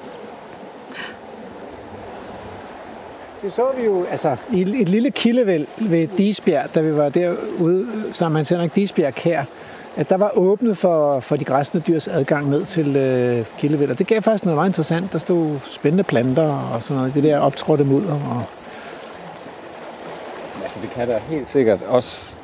[3.43, 7.87] Det så vi jo altså, i et lille kildevæld ved Disbjerg, da vi var derude
[8.13, 9.45] sammen med Hans Henrik Disbjerg her,
[9.97, 13.91] at der var åbnet for, for de græsne dyrs adgang ned til øh, kildevæld.
[13.91, 15.13] Og det gav faktisk noget meget interessant.
[15.13, 17.15] Der stod spændende planter og sådan noget.
[17.15, 18.13] Det der optrådte mudder.
[18.13, 18.43] Og...
[20.77, 22.37] Altså det kan da helt sikkert også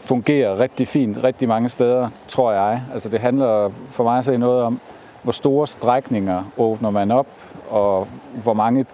[0.00, 2.82] fungere rigtig fint rigtig mange steder, tror jeg.
[2.94, 4.80] Altså det handler for mig at se noget om,
[5.22, 7.26] hvor store strækninger åbner man op,
[7.68, 8.08] og
[8.42, 8.86] hvor mange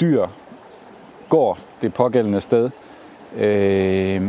[0.00, 0.26] dyr
[1.28, 2.70] går det pågældende sted.
[3.36, 4.22] Øh,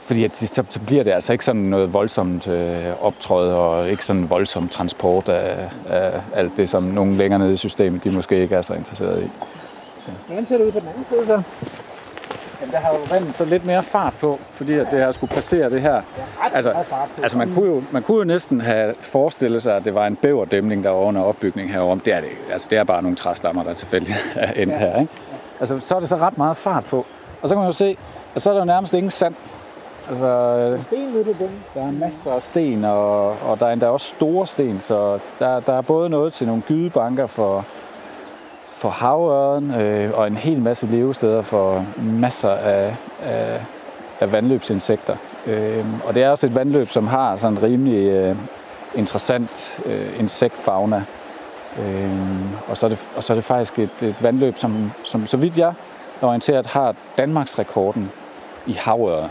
[0.00, 4.04] fordi at, så, så bliver det altså ikke sådan noget voldsomt øh, optråd og ikke
[4.04, 8.42] sådan voldsom transport af, af alt det, som nogen længere nede i systemet, de måske
[8.42, 9.28] ikke er så interesseret i.
[10.06, 10.12] Så.
[10.26, 11.42] Hvordan ser det ud på den anden side så?
[12.60, 15.34] Jamen, der har jo vandet så lidt mere fart på, fordi at det her skulle
[15.34, 16.02] passere det her.
[16.54, 16.74] Altså,
[17.22, 20.16] altså man, kunne jo, man kunne jo næsten have forestillet sig, at det var en
[20.16, 22.00] bæverdæmning, der var under opbygning herom.
[22.00, 24.78] Det er det Altså, det er bare nogle træstammer, der tilfældigt er endt ja.
[24.78, 25.00] her.
[25.00, 25.12] Ikke?
[25.60, 27.06] Altså, så er det så ret meget fart på.
[27.42, 27.96] Og så kan man jo se,
[28.34, 29.34] at så er der jo nærmest ingen sand.
[30.08, 31.36] Altså, sten ved det
[31.74, 35.60] Der er masser af sten, og, og der er endda også store sten, så der,
[35.60, 37.64] der er både noget til nogle gydebanker for,
[38.78, 43.60] for havøren, øh, og en hel masse levesteder for masser af, af,
[44.20, 45.16] af vandløbsinsekter.
[45.46, 48.36] Øh, og det er også et vandløb, som har sådan en rimelig øh,
[48.94, 51.04] interessant øh, insektfauna.
[51.78, 52.10] Øh,
[52.68, 55.36] og, så er det, og så er det faktisk et, et vandløb, som, som så
[55.36, 55.72] vidt jeg
[56.22, 58.10] er orienteret, har Danmarks rekorden
[58.66, 59.28] i havører.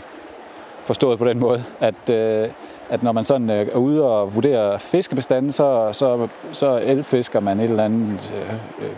[0.84, 2.48] Forstået på den måde, at, øh,
[2.90, 7.60] at når man sådan øh, er ude og vurderer fiskebestanden, så, så, så elfisker man
[7.60, 8.94] et eller andet øh, øh,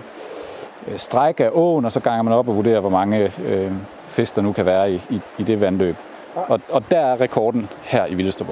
[0.96, 3.72] stræk af åen, og så ganger man op og vurderer, hvor mange øh,
[4.08, 5.96] fisk der nu kan være i, i, i det vandløb.
[6.34, 8.48] Og, og der er rekorden her i Villestrup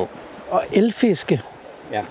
[0.51, 1.43] Og elfiske,
[1.93, 2.03] Ja.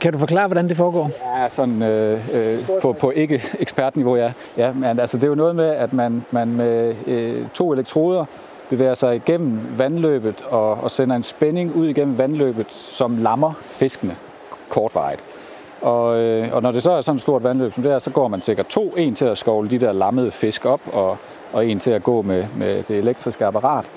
[0.00, 1.10] Kan du forklare, hvordan det foregår?
[1.38, 4.32] Ja, sådan øh, øh, på, på ikke ekspertniveau, ja.
[4.56, 8.24] ja men altså, det er jo noget med, at man, man med øh, to elektroder
[8.70, 14.16] bevæger sig igennem vandløbet og, og sender en spænding ud igennem vandløbet, som lammer fiskene
[14.68, 15.24] kortvarigt.
[15.82, 18.10] Og, øh, og når det så er sådan et stort vandløb som det er, så
[18.10, 18.94] går man sikkert to.
[18.96, 21.16] En til at skovle de der lammede fisk op, og,
[21.52, 23.90] og en til at gå med, med det elektriske apparat.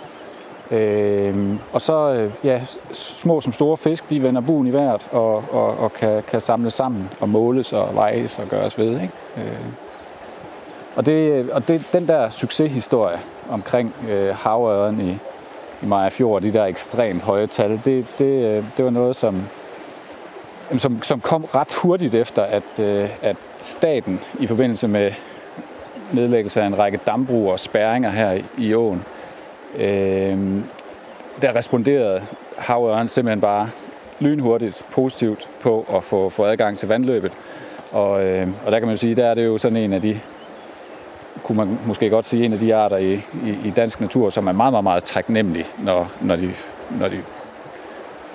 [0.71, 2.61] Øh, og så, øh, ja,
[2.93, 6.73] små som store fisk, de vender buen i vejret og, og, og kan, kan samles
[6.73, 8.91] sammen og måles og vejes og gøres ved.
[8.91, 9.11] Ikke?
[9.37, 9.65] Øh,
[10.95, 13.19] og det, og det, den der succeshistorie
[13.49, 15.11] omkring øh, havøren i,
[15.81, 19.47] i Maja Fjord, de der ekstremt høje tal, det, det, øh, det var noget, som,
[20.77, 25.11] som, som kom ret hurtigt efter, at, øh, at staten i forbindelse med
[26.13, 29.03] nedlæggelse af en række dambrug og spærringer her i, i åen,
[29.77, 30.61] øh,
[31.41, 32.21] der responderede
[32.57, 33.69] havøren simpelthen bare
[34.19, 37.31] lynhurtigt positivt på at få, få adgang til vandløbet.
[37.91, 40.01] Og, øh, og der kan man jo sige, der er det jo sådan en af
[40.01, 40.19] de,
[41.43, 44.47] kunne man måske godt sige, en af de arter i, i, i dansk natur, som
[44.47, 46.51] er meget, meget, meget taknemmelig, når, når, de,
[46.99, 47.21] når de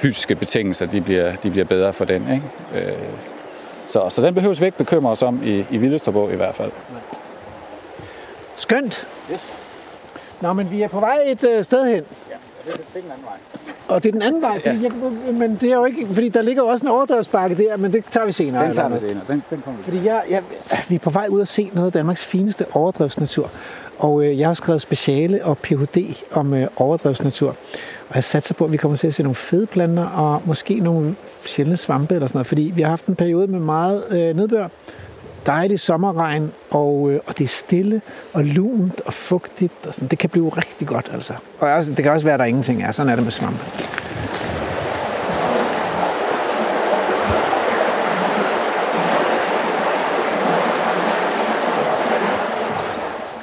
[0.00, 2.32] fysiske betingelser de bliver, de bliver bedre for den.
[2.32, 2.86] Ikke?
[2.86, 2.98] Øh,
[3.88, 6.72] så, så den behøves vi ikke bekymre os om i, i Villestrupå i hvert fald.
[8.54, 9.06] Skønt.
[10.40, 12.04] Nå, men vi er på vej et øh, sted hen.
[12.30, 12.36] Ja,
[12.66, 13.59] det er den anden vej.
[13.88, 14.92] Og det er den anden vej, fordi, jeg,
[15.32, 18.04] men det er jo ikke, fordi der ligger jo også en overdrevsbakke der, men det
[18.12, 18.66] tager vi senere.
[18.66, 19.24] Den tager vi senere.
[19.28, 20.42] Den, den kommer Fordi jeg, jeg,
[20.88, 23.50] vi er på vej ud at se noget af Danmarks fineste overdrevsnatur.
[23.98, 26.14] Og øh, jeg har skrevet speciale og Ph.D.
[26.32, 27.48] om øh, overdrevsnatur.
[28.08, 30.74] Og jeg satser på, at vi kommer til at se nogle fede planter og måske
[30.74, 32.46] nogle sjældne svampe eller sådan noget.
[32.46, 34.68] Fordi vi har haft en periode med meget øh, nedbør.
[35.46, 39.72] Dejlig sommerregn, og, øh, og det er stille og lunt og fugtigt.
[39.86, 40.08] Og sådan.
[40.08, 41.32] Det kan blive rigtig godt, altså.
[41.58, 42.92] Og også, det kan også være, at der ingenting er.
[42.92, 43.60] Sådan er det med svampe.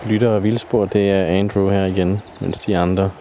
[0.09, 3.11] Lytter og vildspor, det er Andrew her igen, mens de andre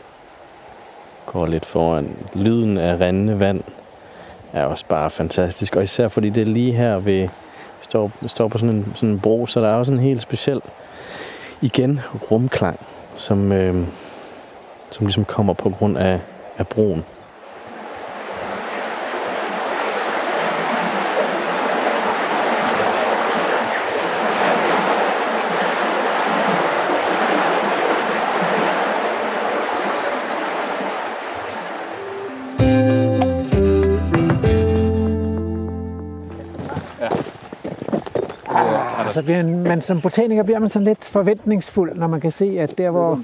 [1.26, 2.16] går lidt foran.
[2.34, 3.60] Lyden af rendende vand
[4.52, 7.28] er også bare fantastisk, og især fordi det er lige her ved,
[7.88, 10.60] står, står på sådan en, sådan en bro, så der er også en helt speciel,
[11.62, 12.80] igen, rumklang,
[13.16, 13.86] som, øh,
[14.90, 16.20] som ligesom kommer på grund af,
[16.58, 17.04] af broen.
[39.16, 42.78] Altså, bliver man som botaniker bliver man sådan lidt forventningsfuld, når man kan se, at
[42.78, 43.20] der, hvor,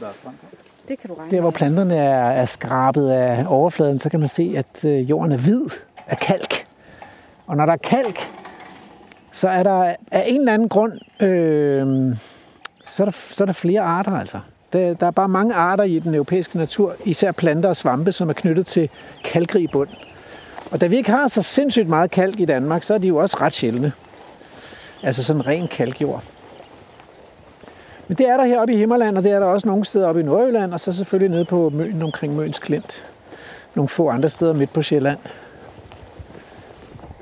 [0.89, 4.29] Det kan du regne der, hvor planterne er, er skrabet af overfladen, så kan man
[4.29, 5.65] se, at øh, jorden er hvid
[6.07, 6.65] af kalk.
[7.47, 8.19] Og når der er kalk,
[9.33, 12.17] så er der af en eller anden grund, øh,
[12.87, 14.39] så, er der, så er der flere arter altså.
[14.73, 18.29] Der, der er bare mange arter i den europæiske natur, især planter og svampe, som
[18.29, 18.91] er knyttet til
[19.25, 19.89] kalkrig bund.
[20.71, 23.17] Og da vi ikke har så sindssygt meget kalk i Danmark, så er de jo
[23.17, 23.93] også ret sjældne.
[25.03, 26.23] Altså sådan ren kalkjord.
[28.09, 30.21] Men det er der heroppe i Himmerland, og det er der også nogle steder oppe
[30.21, 33.05] i Nordjylland, og så selvfølgelig nede på Møn omkring Møns Klint.
[33.75, 35.19] Nogle få andre steder midt på Sjælland.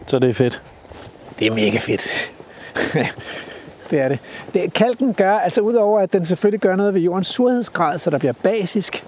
[0.07, 0.63] Så det er fedt.
[1.39, 2.03] Det er mega fedt.
[3.91, 4.19] det er det.
[4.55, 4.73] det.
[4.73, 8.33] Kalken gør, altså udover at den selvfølgelig gør noget ved jordens surhedsgrad, så der bliver
[8.33, 9.05] basisk,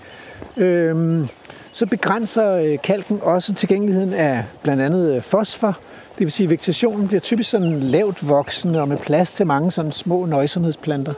[0.56, 1.28] øhm,
[1.72, 5.78] så begrænser øh, kalken også tilgængeligheden af blandt andet øh, fosfor.
[6.18, 9.70] Det vil sige, at vegetationen bliver typisk sådan lavt voksende og med plads til mange
[9.70, 11.14] sådan små nøjsomhedsplanter.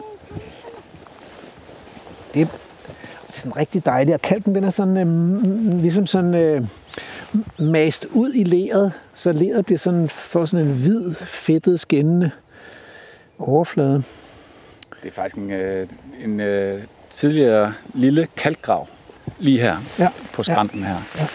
[2.35, 6.35] Det er, det er sådan rigtig dejligt, og kalken den er sådan, øh, ligesom sådan
[6.35, 6.63] øh,
[7.59, 12.31] mast ud i leret, så leret bliver sådan, får sådan en hvid, fedtet, skinnende
[13.39, 14.03] overflade.
[15.03, 15.89] Det er faktisk en, øh,
[16.25, 18.89] en øh, tidligere lille kalkgrav
[19.39, 20.09] lige her Ja.
[20.33, 20.97] på skrænten her.
[21.19, 21.27] Ja.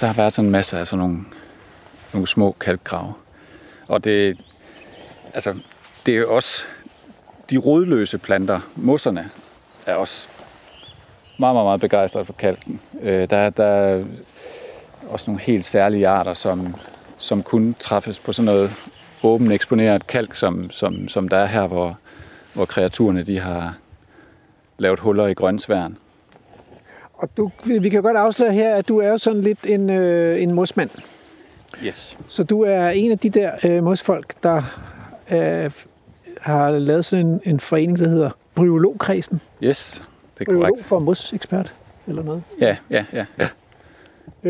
[0.00, 1.20] Der har været sådan en masse af sådan nogle,
[2.12, 3.14] nogle små kalkgrave.
[3.88, 4.38] Og det,
[5.34, 5.54] altså,
[6.06, 6.64] det er også
[7.50, 9.30] de rodløse planter, mosserne,
[9.86, 10.28] er også
[11.38, 12.80] meget, meget, meget begejstret for kalken.
[13.02, 14.04] Øh, der, der er
[15.08, 16.74] også nogle helt særlige arter, som,
[17.18, 18.72] som kun træffes på sådan noget
[19.22, 21.98] åben eksponeret kalk, som, som, som der er her, hvor,
[22.54, 23.74] hvor kreaturerne de har
[24.78, 25.96] lavet huller i grønsværen.
[27.18, 29.90] Og du, vi kan jo godt afsløre her, at du er jo sådan lidt en,
[29.90, 30.90] øh, en mosmand.
[31.84, 32.18] Yes.
[32.28, 34.62] Så du er en af de der øh, mosfolk, der
[35.30, 35.70] øh,
[36.40, 39.40] har lavet sådan en, en forening, der hedder Bryologkredsen.
[39.62, 40.02] Yes,
[40.38, 40.84] det er Bryolog korrekt.
[40.86, 41.74] for mosekspert
[42.06, 42.42] eller noget.
[42.60, 43.48] Ja, ja, ja, ja.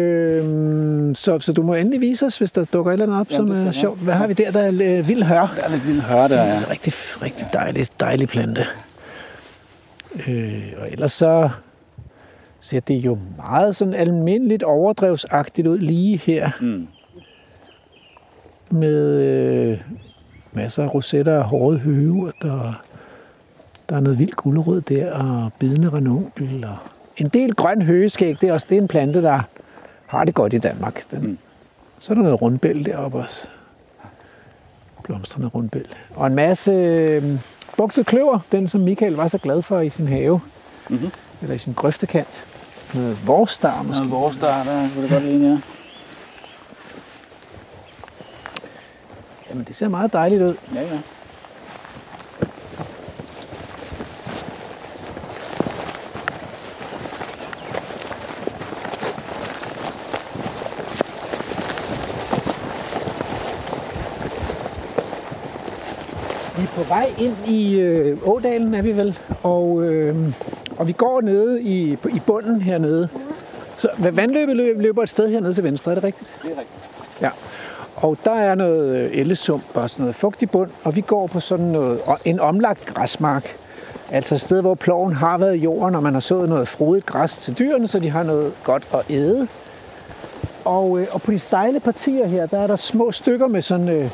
[0.00, 3.30] Øhm, så, så du må endelig vise os, hvis der dukker et eller andet op,
[3.30, 3.74] Jamen, som er skal jeg.
[3.74, 3.98] sjovt.
[3.98, 5.54] Hvad har vi der, der er øh, vild hør?
[5.56, 6.40] Der er lidt vildt høre der, Det ja.
[6.42, 8.64] er en rigtig, rigtig dejlig, dejlig plante.
[10.28, 11.50] Øh, og ellers så
[12.60, 16.50] ser det jo meget sådan almindeligt overdrevsagtigt ud lige her.
[16.60, 16.88] Mm.
[18.70, 19.80] med øh,
[20.52, 22.82] masser af rosetter af hårde høve, og der,
[23.88, 26.76] der er noget vild gulerod der, og bidende ranunkel, og
[27.16, 28.40] en del grøn høgeskæg.
[28.40, 29.40] Det er også det er en plante, der
[30.06, 31.10] har det godt i Danmark.
[31.10, 31.38] Den, mm.
[31.98, 33.48] Så er der noget rundbæl deroppe også.
[35.02, 35.86] Blomstrende rundbæl.
[36.14, 37.24] Og en masse øh,
[37.76, 40.40] bugtet kløver, den som Michael var så glad for i sin have.
[40.88, 41.10] Mhm.
[41.42, 42.44] Eller i sin grøftekant.
[42.94, 43.98] Noget vorstar måske.
[43.98, 45.58] Noget vores der, der kunne det godt ligne, ja.
[49.50, 50.54] Jamen, det ser meget dejligt ud.
[50.74, 51.00] Ja, ja.
[66.56, 69.18] Vi er på vej ind i øh, Ådalen, er vi vel.
[69.42, 70.32] Og, øh,
[70.78, 73.08] og vi går nede i, i bunden hernede.
[73.76, 76.30] Så vandløbet løb- løber et sted hernede til venstre, er det rigtigt?
[76.42, 76.90] Det er rigtigt.
[77.20, 77.30] Ja.
[77.96, 81.40] Og der er noget øh, ellesump og sådan noget fugtig bund, og vi går på
[81.40, 83.56] sådan noget, og en omlagt græsmark.
[84.10, 87.06] Altså et sted, hvor ploven har været i jorden, og man har sået noget frodigt
[87.06, 89.48] græs til dyrene, så de har noget godt at æde.
[90.64, 93.88] Og, øh, og på de stejle partier her, der er der små stykker med sådan
[93.88, 94.10] øh,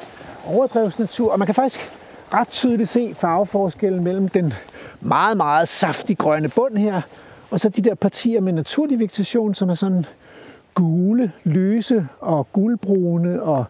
[0.46, 1.90] overdrevsnatur, og man kan faktisk
[2.34, 4.54] ret tydeligt se farveforskellen mellem den
[5.04, 7.00] meget, meget saftig grønne bund her,
[7.50, 10.06] og så de der partier med naturlig vegetation, som er sådan
[10.74, 13.64] gule, lyse og gulbrune, og,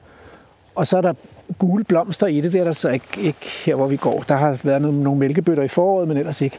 [0.75, 1.15] og så er der
[1.59, 2.53] gule blomster i det.
[2.53, 4.25] Det er der så ikke, ikke her, hvor vi går.
[4.29, 6.59] Der har været nogle, nogle mælkebøtter i foråret, men ellers ikke.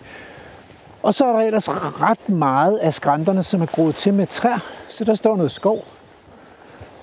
[1.04, 1.70] Og så er der ellers
[2.02, 4.60] ret meget af skrænterne, som er groet til med træer.
[4.90, 5.86] Så der står noget skov.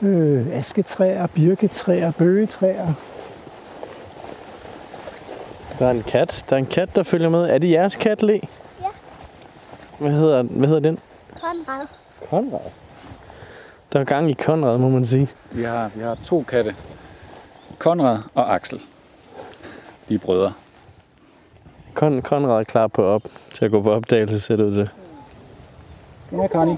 [0.03, 2.95] Øh, asketræer, birketræer, bøgetræer.
[5.83, 6.45] Der er en kat.
[6.51, 7.41] Der er en kat, der følger med.
[7.51, 8.33] Er det jeres kat, Le?
[8.33, 8.87] Ja.
[10.01, 10.99] Hvad hedder, hvad hedder den?
[11.41, 11.87] Konrad.
[12.31, 12.61] Konrad.
[13.93, 15.29] Der er gang i Konrad, må man sige.
[15.51, 16.75] Vi har, vi har to katte.
[17.79, 18.81] Konrad og Axel.
[20.09, 20.53] De er brødre.
[22.01, 23.23] Kon- Konrad er klar på op
[23.55, 24.89] til at gå på opdagelse, ser det ud til.
[26.33, 26.77] Ja, Connie.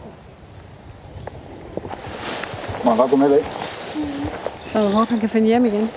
[2.84, 3.44] Må jeg godt gå med væk?
[4.66, 5.90] Så jeg håber, han kan finde hjem igen.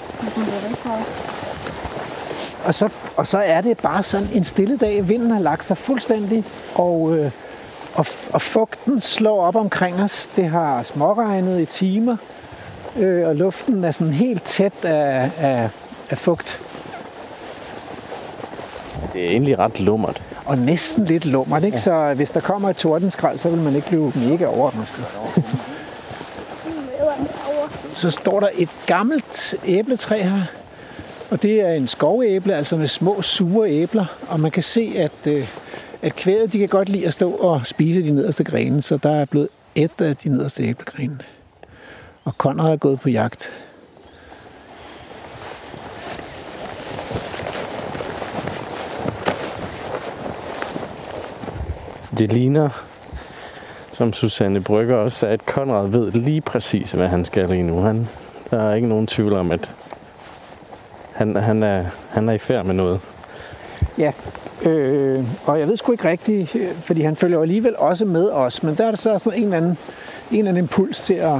[2.67, 5.09] Og så, og så er det bare sådan en stille dag.
[5.09, 6.43] Vinden har lagt sig fuldstændig,
[6.75, 7.31] og, øh,
[7.93, 10.29] og, og fugten slår op omkring os.
[10.35, 12.17] Det har småregnet i timer,
[12.97, 15.69] øh, og luften er sådan helt tæt af, af,
[16.09, 16.61] af fugt.
[19.13, 20.21] Det er egentlig ret lummert.
[20.45, 21.77] Og næsten lidt lummert, ikke?
[21.77, 21.81] Ja.
[21.81, 25.05] Så hvis der kommer et tordenskrald, så vil man ikke blive mega overrasket.
[27.93, 30.41] Så står der et gammelt æbletræ her,
[31.29, 35.11] og det er en skovæble, altså med små sure æbler, og man kan se, at,
[35.27, 35.47] øh,
[36.01, 39.11] at kvædet de kan godt lide at stå og spise de nederste grene, så der
[39.11, 41.19] er blevet et af de nederste æblegrene.
[42.23, 43.51] Og Conrad er gået på jagt.
[52.17, 52.69] Det ligner,
[53.93, 57.79] som Susanne Brygger også sagde, at Konrad ved lige præcis, hvad han skal lige nu.
[57.79, 58.07] Han,
[58.51, 59.71] der er ikke nogen tvivl om, at
[61.17, 62.99] han, han, er, han er i færd med noget.
[63.97, 64.11] Ja,
[64.61, 68.63] øh, og jeg ved sgu ikke rigtigt, øh, fordi han følger alligevel også med os,
[68.63, 69.77] men der er der så sådan en eller anden,
[70.31, 71.39] en eller anden impuls til at,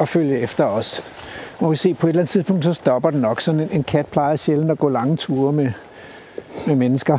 [0.00, 1.02] at følge efter os.
[1.60, 3.40] Må vi se, på et eller andet tidspunkt, så stopper den nok.
[3.40, 5.72] Sådan en, en kat plejer sjældent at gå lange ture med,
[6.66, 7.18] med mennesker.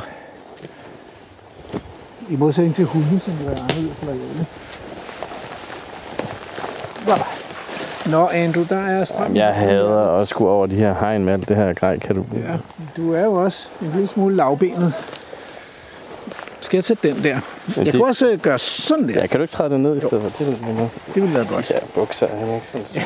[2.29, 4.45] I modsætning til hunde, som jo er anderledes lojale.
[7.07, 7.36] Voilà.
[8.11, 9.35] Nå, Andrew, der er strøm.
[9.35, 11.99] Jeg hader at skulle over de her hegn med alt det her grej.
[11.99, 12.25] Kan du...
[12.33, 12.53] Ja,
[12.97, 14.93] du er jo også en lille smule lavbenet.
[16.61, 17.39] Skal jeg tage den der?
[17.77, 19.13] Jeg det- kunne også øh, gøre sådan der.
[19.21, 20.29] Ja, kan du ikke træde det ned i stedet for?
[20.45, 20.89] Det ville.
[21.15, 21.71] Det ville være godt.
[21.71, 23.03] Ja, bukser, han er ikke sådan.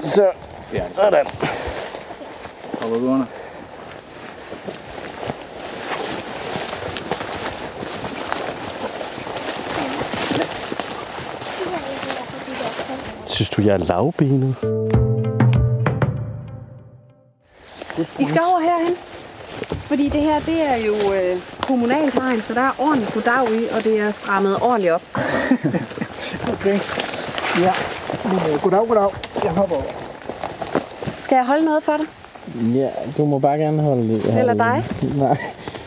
[0.00, 0.26] Så,
[0.94, 1.26] sådan.
[2.82, 3.26] Og hvor under?
[13.36, 14.54] Synes du, jeg er lavbenet?
[18.18, 18.94] I skal over herhen.
[19.88, 23.68] Fordi det her, det er jo øh, kommunalt hegn, så der er ordentligt goddag i,
[23.76, 25.02] og det er strammet ordentligt op.
[26.52, 26.78] Okay.
[27.60, 27.72] Ja,
[28.24, 29.10] men øh, goddag, goddag.
[29.44, 29.84] Jeg hopper over.
[31.22, 32.06] Skal jeg holde noget for dig?
[32.74, 34.38] Ja, du må bare gerne holde det.
[34.38, 34.84] Eller dig?
[35.24, 35.36] Nej,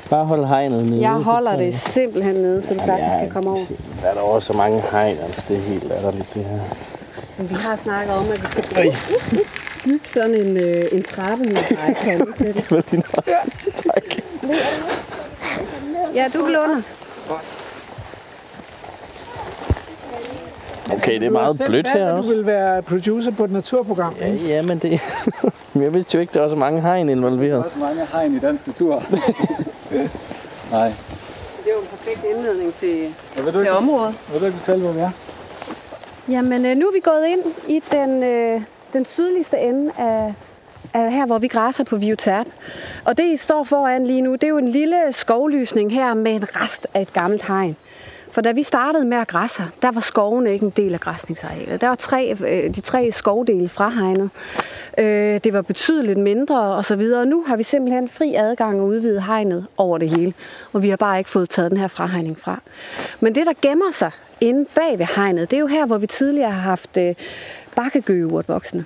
[0.10, 1.02] bare hold hegnet nede.
[1.02, 3.60] Jeg holder det simpelthen nede, så du sagtens Ja, kan komme over.
[4.02, 6.60] Der er der også så mange hegn, altså det er helt latterligt det her.
[7.40, 8.98] Men vi har snakket om, at vi skal bygge,
[9.84, 11.56] bygge sådan en, øh, en trappe med
[12.38, 12.66] til det.
[13.76, 14.04] Tak.
[16.16, 16.82] Ja, du vil under.
[20.92, 22.30] Okay, det er meget blødt her at også.
[22.30, 24.16] Du vil være producer på et naturprogram.
[24.20, 24.48] Ja, ikke?
[24.48, 25.00] ja, men det...
[25.74, 27.64] Men jeg vidste jo ikke, der var så mange hegn involveret.
[27.66, 29.04] også mange hegn i dansk natur.
[30.72, 30.88] Nej.
[31.64, 33.00] Det er jo en perfekt indledning til,
[33.38, 34.16] Ja, vil, du til ikke, området.
[34.32, 35.12] vil du ikke fortælle, hvor vi er?
[36.30, 38.62] Jamen, øh, nu er vi gået ind i den, øh,
[38.94, 40.34] den sydligste ende af,
[40.94, 42.48] af her, hvor vi græser på Viotert.
[43.06, 46.32] Og det, I står foran lige nu, det er jo en lille skovlysning her med
[46.32, 47.78] en rest af et gammelt hegn.
[48.40, 51.00] For da vi startede med at græsse, her, der var skoven ikke en del af
[51.00, 51.82] græsningsarealet.
[51.82, 54.30] Der var tre, øh, de tre skovdele fra hegnet.
[54.98, 57.22] Øh, det var betydeligt mindre og så videre.
[57.22, 60.34] Og nu har vi simpelthen fri adgang og udvidet hegnet over det hele.
[60.74, 62.62] Og vi har bare ikke fået taget den her frahegning fra.
[63.20, 64.12] Men det, der gemmer sig
[64.42, 67.16] inde bag ved hegnet, det er jo her, hvor vi tidligere har haft øh,
[67.76, 68.86] bakkegøgeurt voksne.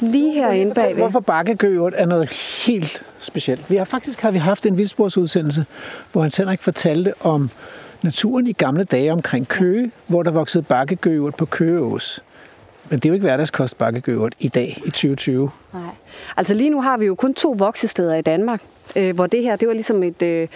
[0.00, 1.02] Lige herinde Fortæl, bagved.
[1.02, 2.28] Hvorfor bakkegøert er noget
[2.66, 3.70] helt specielt.
[3.70, 5.64] Vi har faktisk har vi haft en vildsporsudsendelse,
[6.12, 7.50] hvor Hans Henrik fortalte om
[8.02, 12.22] naturen i gamle dage omkring Køge, hvor der voksede bakkegøert på Køgeås.
[12.90, 15.50] Men det er jo ikke hverdagskost bakkegøert i dag, i 2020.
[15.72, 15.82] Nej.
[16.36, 18.62] Altså lige nu har vi jo kun to voksesteder i Danmark,
[18.96, 20.48] øh, hvor det her, det var ligesom et, øh,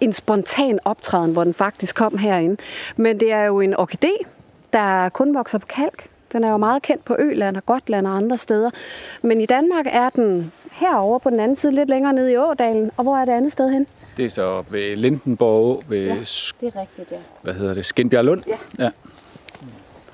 [0.00, 2.56] en spontan optræden, hvor den faktisk kom herinde.
[2.96, 4.24] Men det er jo en orkidé,
[4.72, 6.08] der kun vokser på kalk.
[6.34, 8.70] Den er jo meget kendt på Øland og Gotland og andre steder.
[9.22, 12.90] Men i Danmark er den herovre på den anden side, lidt længere nede i Ådalen.
[12.96, 13.86] Og hvor er det andet sted hen?
[14.16, 16.14] Det er så ved Lindenborg ved, ja.
[16.14, 17.16] Det er rigtigt, ja.
[17.42, 18.42] hvad hedder det, Skinbjerg Lund.
[18.46, 18.84] Ja.
[18.84, 18.90] ja.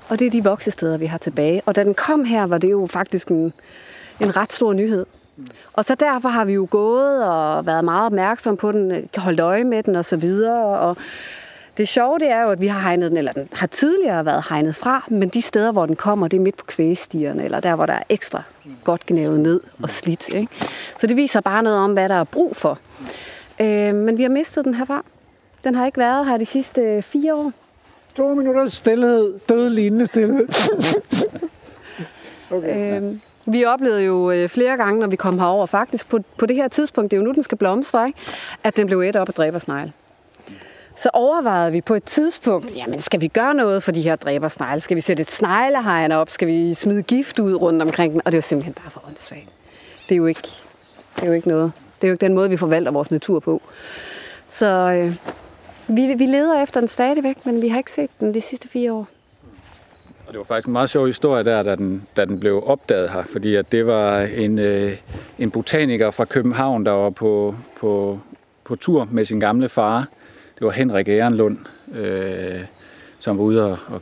[0.09, 1.61] Og det er de voksesteder, vi har tilbage.
[1.65, 3.53] Og da den kom her, var det jo faktisk en,
[4.19, 5.05] en ret stor nyhed.
[5.73, 9.63] Og så derfor har vi jo gået og været meget opmærksom på den, holdt øje
[9.63, 10.79] med den og så videre.
[10.79, 10.97] Og
[11.77, 14.43] det sjove det er jo, at vi har hegnet den, eller den har tidligere været
[14.49, 17.75] hegnet fra, men de steder, hvor den kommer, det er midt på kvægestierne, eller der,
[17.75, 18.43] hvor der er ekstra
[18.83, 20.29] godt gnævet ned og slidt.
[20.29, 20.47] Ikke?
[20.99, 22.79] Så det viser bare noget om, hvad der er brug for.
[23.61, 25.03] Øh, men vi har mistet den herfra.
[25.63, 27.51] Den har ikke været her de sidste fire år.
[28.15, 30.47] To minutter stillhed, død lignende stillhed.
[32.51, 33.01] Okay.
[33.01, 33.15] Øh,
[33.45, 36.67] vi oplevede jo øh, flere gange, når vi kom herover, faktisk på, på det her
[36.67, 38.19] tidspunkt, det er jo nu, den skal blomstre, ikke?
[38.63, 39.93] at den blev et op af dræbersnegle.
[41.01, 44.81] Så overvejede vi på et tidspunkt, jamen skal vi gøre noget for de her dræbersnegle?
[44.81, 46.29] Skal vi sætte et sneglehegn op?
[46.29, 48.21] Skal vi smide gift ud rundt omkring den?
[48.25, 49.49] Og det var simpelthen bare for åndssvagt.
[50.09, 50.41] Det er jo ikke,
[51.15, 51.71] det er jo ikke noget.
[51.75, 53.61] Det er jo ikke den måde, vi forvalter vores natur på.
[54.51, 55.15] Så øh,
[55.95, 58.93] vi, vi leder efter den stadigvæk, men vi har ikke set den de sidste fire
[58.93, 59.07] år.
[60.27, 63.09] Og det var faktisk en meget sjov historie der, da den, da den blev opdaget
[63.09, 64.97] her, fordi at det var en, øh,
[65.39, 68.19] en botaniker fra København, der var på, på,
[68.63, 70.07] på tur med sin gamle far.
[70.61, 71.57] Det var Henrik Ehrenlund,
[71.95, 72.61] øh,
[73.19, 74.01] som var ude og, og,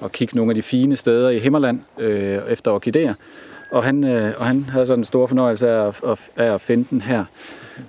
[0.00, 3.14] og kigge nogle af de fine steder i Himmerland øh, efter orkideer.
[3.70, 6.60] Og han, øh, og han havde sådan en stor fornøjelse af at, af, af at
[6.60, 7.24] finde den her.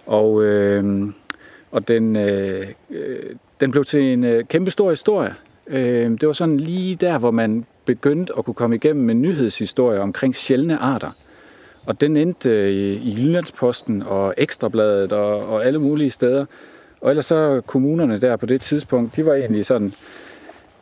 [0.06, 1.08] Og, øh,
[1.72, 3.20] og den, øh, øh,
[3.60, 5.34] den blev til en øh, kæmpe stor historie.
[5.68, 10.00] Øh, det var sådan lige der, hvor man begyndte at kunne komme igennem med nyhedshistorier
[10.00, 11.12] omkring sjældne arter.
[11.86, 16.46] Og den endte øh, i, i Jyllandsposten og Ekstrabladet og, og alle mulige steder.
[17.02, 19.94] Og ellers så kommunerne der på det tidspunkt, de var egentlig sådan,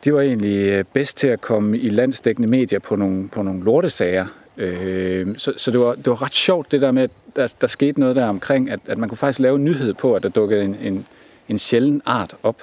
[0.04, 3.64] de var egentlig øh, bedst til at komme i landsdækkende medier på nogle, på nogle
[3.64, 4.26] lortesager.
[4.56, 7.66] Øh, så så det, var, det var ret sjovt det der med, at der, der
[7.66, 10.28] skete noget der omkring, at, at man kunne faktisk lave en nyhed på, at der
[10.28, 11.06] dukkede en, en,
[11.48, 12.62] en sjælden art op.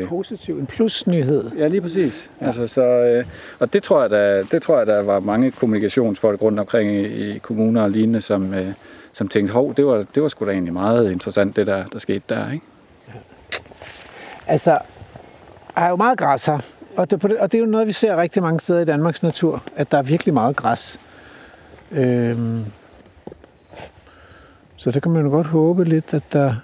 [0.00, 1.50] En positiv, en plusnyhed.
[1.58, 2.30] Ja, lige præcis.
[2.40, 2.46] Ja.
[2.46, 3.24] Altså, så, øh,
[3.58, 7.30] og det tror, jeg, der, det tror jeg, der var mange kommunikationsfolk rundt omkring i,
[7.34, 8.66] i kommuner og lignende, som, øh,
[9.18, 11.98] som tænkte, hov, det var, det var sgu da egentlig meget interessant, det der, der
[11.98, 12.64] skete der, ikke?
[14.46, 14.78] Altså,
[15.74, 16.58] der er jo meget græs her.
[16.96, 19.62] Og det, og det er jo noget, vi ser rigtig mange steder i Danmarks natur,
[19.76, 21.00] at der er virkelig meget græs.
[21.92, 22.64] Øhm,
[24.76, 26.54] så der kan man jo godt håbe lidt, at, der,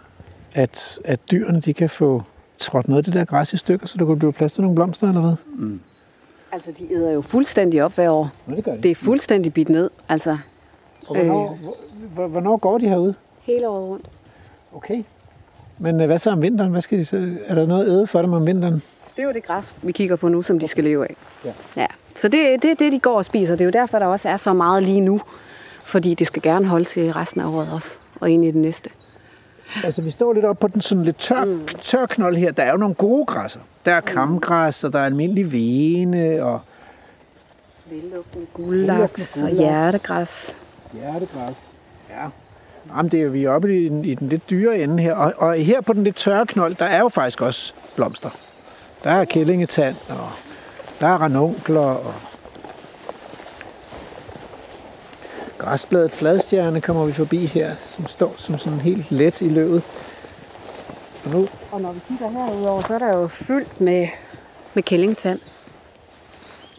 [0.55, 2.23] at, at dyrene de kan få
[2.59, 4.75] trådt noget af det der græs i stykker, så der kunne blive plads til nogle
[4.75, 5.69] blomster eller hvad?
[6.53, 8.31] Altså, de æder jo fuldstændig op hver år.
[8.47, 8.83] Nå, det gør de.
[8.83, 10.39] Det er fuldstændig bidt ned, altså
[11.07, 11.59] Og hvornår,
[12.15, 13.15] hvor, hvornår går de herude?
[13.43, 14.07] hele året rundt.
[14.75, 15.03] Okay.
[15.79, 16.71] Men øh, hvad så om vinteren?
[16.71, 17.37] Hvad skal de så?
[17.47, 18.83] Er der noget æde for dem om vinteren?
[19.17, 21.17] Det er jo det græs, vi kigger på nu, som de skal leve af.
[21.45, 21.53] Ja.
[21.77, 21.87] ja.
[22.17, 23.53] Så det, det er det, de går og spiser.
[23.53, 25.21] Det er jo derfor, der også er så meget lige nu.
[25.85, 27.89] Fordi det skal gerne holde til resten af året også,
[28.21, 28.91] og ind i det næste.
[29.85, 31.67] Altså, vi står lidt op på den sådan lidt tør, mm.
[31.67, 32.53] tør knold her.
[32.53, 33.61] Der er jo nogle gode græsser.
[33.85, 36.61] Der er kamgræs, og der er almindelig vene, og
[37.91, 40.55] Vildlugten, guldlaks og hjertegræs
[40.95, 41.57] hjertegræs.
[42.11, 42.29] Ja.
[42.97, 45.15] Jamen, det er vi er oppe i den, i den lidt dyre ende her.
[45.15, 48.31] Og, og her på den lidt tørre knold, der er jo faktisk også blomster.
[49.05, 50.31] Der er kællingetand, og
[51.01, 52.15] der er ranunkler, og
[55.59, 59.83] græsbladet fladstjerne kommer vi forbi her, som står som sådan helt let i løvet.
[61.25, 64.09] Og nu, Og når vi kigger herudover, så er der jo fyldt med,
[64.75, 65.41] med kællingetand.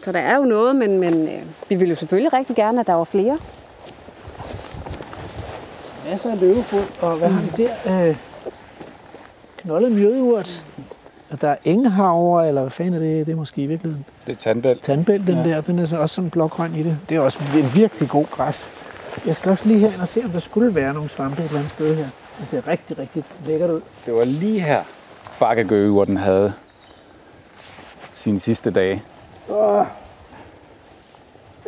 [0.04, 2.86] Så der er jo noget, men, men øh, vi ville jo selvfølgelig rigtig gerne, at
[2.86, 3.38] der var flere.
[6.10, 8.08] Masser af løvefod, og hvad har vi der?
[8.08, 8.16] Øh,
[9.56, 10.62] knoldet mjødeurt.
[11.30, 13.26] Og der er engehavre, eller hvad fanden er det?
[13.26, 14.80] Det er måske i virkeligheden Det er tandbæl.
[14.80, 15.42] tandbæl, den Ja.
[15.50, 15.60] der.
[15.60, 16.98] Den er så også sådan blågrøn i det.
[17.08, 18.68] Det er også en virkelig god græs.
[19.26, 21.58] Jeg skal også lige hen og se, om der skulle være nogle svampe et eller
[21.58, 22.06] andet sted her.
[22.40, 23.80] Det ser rigtig, rigtig lækkert ud.
[24.06, 24.82] Det var lige her,
[25.40, 26.52] Bakkegøge, hvor den havde
[28.14, 29.02] sine sidste dage.
[29.48, 29.84] Så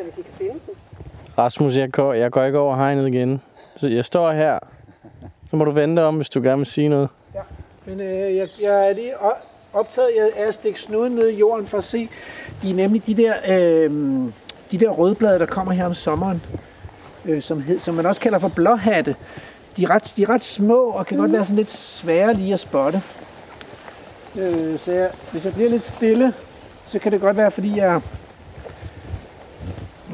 [0.02, 0.60] hvis I kan finde den.
[1.38, 3.42] Rasmus, jeg går, jeg går ikke over hegnet igen.
[3.80, 4.58] Så jeg står her.
[5.50, 7.08] Så må du vente om, hvis du gerne vil sige noget.
[7.34, 7.40] Ja,
[7.84, 9.12] Men øh, jeg, jeg er lige
[9.72, 12.08] optaget af at stikke snuden ned i jorden for at se.
[12.62, 13.90] De er nemlig de der, øh,
[14.70, 16.42] de der rødblade, der kommer her om sommeren,
[17.24, 19.16] øh, som, hed, som man også kalder for blåhatte.
[19.76, 21.20] De er ret, de er ret små og kan mm.
[21.20, 23.02] godt være sådan lidt svære lige at spotte.
[24.40, 26.32] Øh, så jeg, hvis jeg bliver lidt stille,
[26.86, 28.00] så kan det godt være, fordi jeg,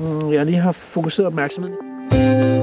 [0.01, 2.54] mm, jeg lige har fokuseret opmærksomheden.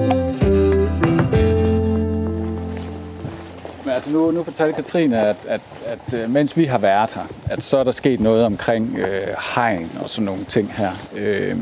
[4.01, 7.63] Altså nu, nu fortalte Katrine, at, at, at øh, mens vi har været her, at
[7.63, 10.91] så er der sket noget omkring øh, hegn og sådan nogle ting her.
[11.15, 11.57] Øh,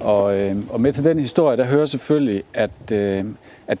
[0.00, 3.24] og, øh, og med til den historie, der hører selvfølgelig, at, øh,
[3.66, 3.78] at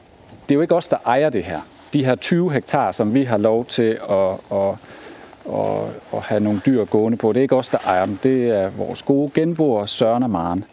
[0.48, 1.60] det er jo ikke os, der ejer det her.
[1.92, 4.74] De her 20 hektar, som vi har lov til at, at,
[5.54, 8.18] at, at have nogle dyr gående på, det er ikke os, der ejer dem.
[8.22, 10.64] Det er vores gode genboer, Søren og Maren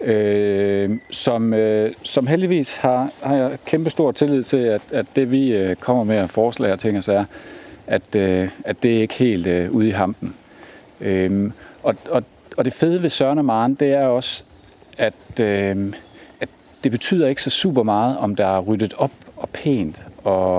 [0.00, 5.30] øh, som, øh, som heldigvis har, har jeg kæmpe stor tillid til, at, at det
[5.30, 7.24] vi øh, kommer med af forslag og ting og sager,
[7.86, 10.34] at, øh, at det er ikke helt øh, ude i hampen.
[11.00, 11.50] Øh,
[11.82, 12.24] og, og,
[12.56, 14.44] og det fede ved Søren og Maren, det er også,
[14.98, 15.92] at, øh,
[16.40, 16.48] at
[16.84, 20.58] det betyder ikke så super meget, om der er ryddet op og pænt og,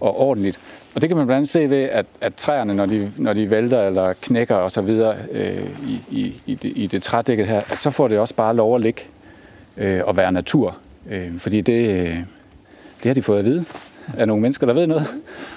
[0.00, 0.58] og ordentligt.
[0.96, 3.50] Og det kan man blandt andet se ved, at, at træerne, når de, når de
[3.50, 7.58] vælter eller knækker og så videre øh, i, i, i, det, i det trædækket her,
[7.58, 9.02] at så får det også bare lov at ligge
[9.76, 10.76] øh, og være natur.
[11.10, 12.16] Øh, fordi det, øh,
[13.02, 13.64] det har de fået at vide
[14.18, 15.06] af nogle mennesker, der ved noget,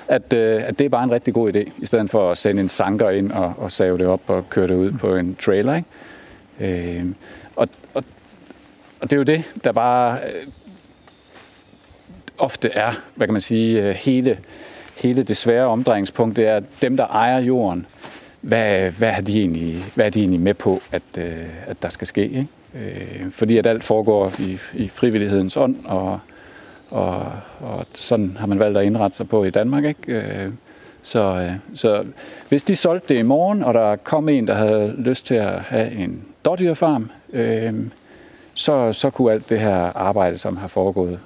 [0.08, 2.62] at, øh, at det er bare en rigtig god idé, i stedet for at sende
[2.62, 5.76] en sanker ind og, og save det op og køre det ud på en trailer.
[6.60, 6.98] Ikke?
[7.00, 7.06] Øh,
[7.56, 8.04] og, og,
[9.00, 10.48] og det er jo det, der bare øh,
[12.38, 14.38] ofte er, hvad kan man sige, øh, hele,
[15.00, 17.86] hele det svære omdrejningspunkt, det er, at dem, der ejer jorden,
[18.41, 21.34] hvad, hvad, er, de egentlig, hvad er de egentlig med på, at, øh,
[21.68, 22.24] at der skal ske?
[22.24, 22.47] Ikke?
[22.76, 26.20] Øh, fordi at alt foregår i, i frivillighedens ånd, og,
[26.89, 27.26] og,
[27.60, 29.86] og sådan har man valgt at indrette sig på i Danmark.
[29.86, 30.14] Ikke?
[30.14, 30.52] Øh,
[31.02, 32.04] så, øh, så
[32.50, 35.60] hvis de solgte det i morgen, og der kom en, der havde lyst til at
[35.62, 37.74] have en dårdyrfarm, øh,
[38.54, 41.20] så, så kunne alt det her arbejde, som har foregået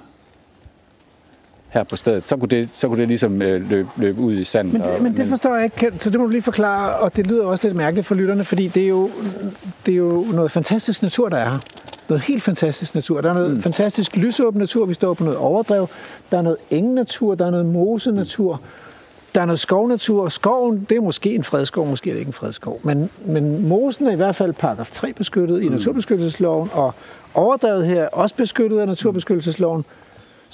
[1.74, 4.44] her på stedet, så kunne det, så kunne det ligesom øh, løbe, løbe ud i
[4.44, 4.72] sandet.
[4.72, 7.26] Men, og- men det forstår jeg ikke, så det må du lige forklare, og det
[7.26, 9.10] lyder også lidt mærkeligt for lytterne, fordi det er jo,
[9.86, 11.58] det er jo noget fantastisk natur, der er her.
[12.08, 13.20] Noget helt fantastisk natur.
[13.20, 13.62] Der er noget mm.
[13.62, 15.88] fantastisk lysåben natur, vi står på noget overdrev.
[16.30, 18.60] Der er noget ingen natur, der er noget mosenatur.
[19.34, 20.28] Der er noget skovnatur.
[20.28, 22.80] Skoven, det er måske en fredskov, måske er det ikke en fredskov.
[22.82, 26.94] Men, men mosen er i hvert fald paragraf 3 beskyttet i naturbeskyttelsesloven, og
[27.34, 29.84] overdrevet her er også beskyttet af naturbeskyttelsesloven.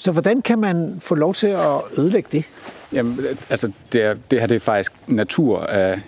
[0.01, 2.45] Så hvordan kan man få lov til at ødelægge det?
[2.93, 3.19] Jamen,
[3.51, 6.01] altså, det, er, det her det er faktisk natur af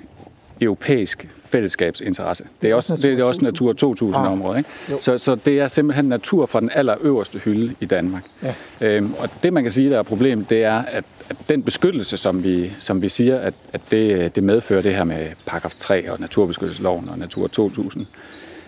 [0.61, 2.45] europæisk fællesskabsinteresse.
[2.63, 4.59] Det er også, det er også Natur 2000 Ah, område.
[4.59, 4.71] Ikke?
[5.01, 8.25] Så, så det er simpelthen natur fra den allerøverste hylde i Danmark.
[8.43, 8.55] Ja.
[8.81, 12.17] Øhm, og det, man kan sige, der er problemet, det er, at, at den beskyttelse,
[12.17, 16.13] som vi, som vi siger, at, at det, det medfører det her med paragraf 3
[16.13, 18.07] og naturbeskyttelsesloven og Natur 2000,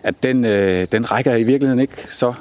[0.03, 2.35] at den, øh, den rækker i virkeligheden ikke så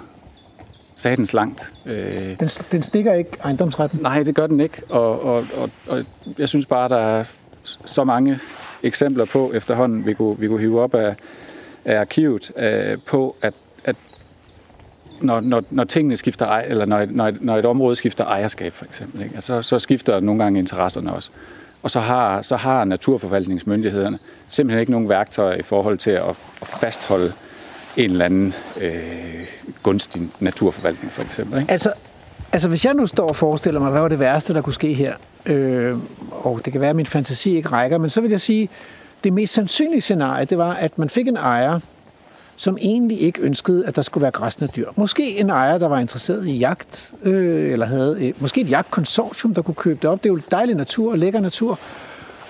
[1.03, 1.71] satans langt.
[1.85, 3.99] Øh, Den, den stikker ikke ejendomsretten.
[4.01, 4.81] Nej, det gør den ikke.
[4.89, 6.05] Og, og, og, og
[6.37, 7.23] jeg synes bare, der er
[7.85, 8.39] så mange
[8.83, 11.15] eksempler på efterhånden, vi kunne, vi kunne hive op af,
[11.85, 13.95] af arkivet, øh, på at, at
[15.21, 18.73] når, når, når tingene skifter ej, eller når, når, et, når et område skifter ejerskab
[18.73, 19.35] for eksempel, ikke?
[19.35, 21.29] Altså, så skifter nogle gange interesserne også.
[21.83, 26.67] Og så har, så har naturforvaltningsmyndighederne simpelthen ikke nogen værktøjer i forhold til at, at
[26.67, 27.33] fastholde
[27.97, 29.47] en eller anden øh,
[29.83, 31.59] gunstig naturforvaltning for eksempel.
[31.59, 31.71] Ikke?
[31.71, 31.93] Altså,
[32.51, 34.93] altså, hvis jeg nu står og forestiller mig, hvad var det værste, der kunne ske
[34.93, 35.13] her,
[35.45, 35.97] øh,
[36.31, 38.69] og det kan være, at min fantasi ikke rækker, men så vil jeg sige,
[39.23, 41.79] det mest sandsynlige scenarie, det var, at man fik en ejer,
[42.55, 44.89] som egentlig ikke ønskede, at der skulle være græsne dyr.
[44.95, 49.53] Måske en ejer, der var interesseret i jagt, øh, eller havde øh, måske et jagtkonsortium,
[49.53, 50.23] der kunne købe det op.
[50.23, 51.79] Det er jo dejlig natur og lækker natur.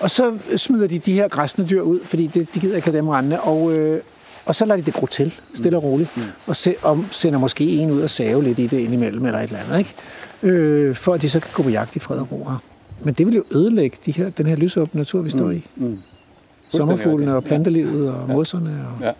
[0.00, 2.98] Og så smider de de her græsne dyr ud, fordi det, de gider ikke have
[2.98, 3.40] dem rende.
[3.40, 4.00] Og, øh,
[4.46, 6.18] og så lader de det gro til, stille og roligt.
[6.46, 9.44] Og, se, og sender måske en ud og save lidt i det indimellem, eller et
[9.44, 9.78] eller andet.
[9.78, 9.94] Ikke?
[10.42, 12.62] Øh, for at de så kan gå på jagt i fred og ro her.
[13.02, 15.66] Men det vil jo ødelægge de her, den her lysåbne natur, vi står i.
[15.76, 15.98] Mm.
[16.70, 18.86] Sommerfuglene og plantelivet og mosserne.
[18.96, 19.04] Og...
[19.04, 19.12] Ja.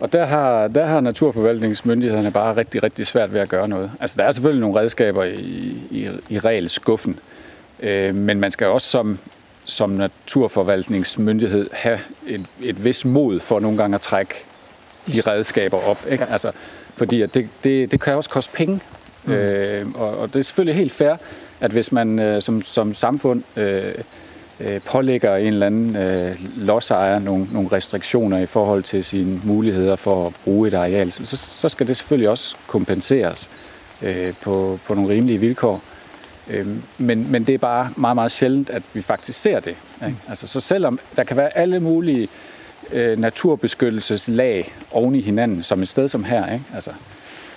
[0.00, 3.90] Og der har, der har naturforvaltningsmyndighederne bare rigtig, rigtig svært ved at gøre noget.
[4.00, 7.18] Altså, der er selvfølgelig nogle redskaber i, i, i regelskuffen,
[7.80, 9.18] øh, men man skal også som,
[9.64, 14.34] som naturforvaltningsmyndighed have et, et vis mod for nogle gange at trække
[15.12, 16.06] de redskaber op.
[16.10, 16.24] Ikke?
[16.30, 16.52] Altså,
[16.96, 18.80] fordi at det, det, det kan også koste penge.
[19.24, 19.32] Mm.
[19.32, 21.16] Øh, og, og det er selvfølgelig helt fair,
[21.60, 23.94] at hvis man øh, som, som samfund øh,
[24.60, 29.96] øh, pålægger en eller anden øh, lodsejer nogle, nogle restriktioner i forhold til sine muligheder
[29.96, 33.50] for at bruge et areal, så, så skal det selvfølgelig også kompenseres
[34.02, 35.82] øh, på, på nogle rimelige vilkår.
[36.48, 36.66] Øh,
[36.98, 39.76] men, men det er bare meget, meget sjældent, at vi faktisk ser det.
[40.06, 40.18] Ikke?
[40.28, 42.28] Altså, så selvom der kan være alle mulige øh,
[43.18, 46.64] naturbeskyttelseslag oven i hinanden, som et sted som her, ikke?
[46.74, 46.90] Altså,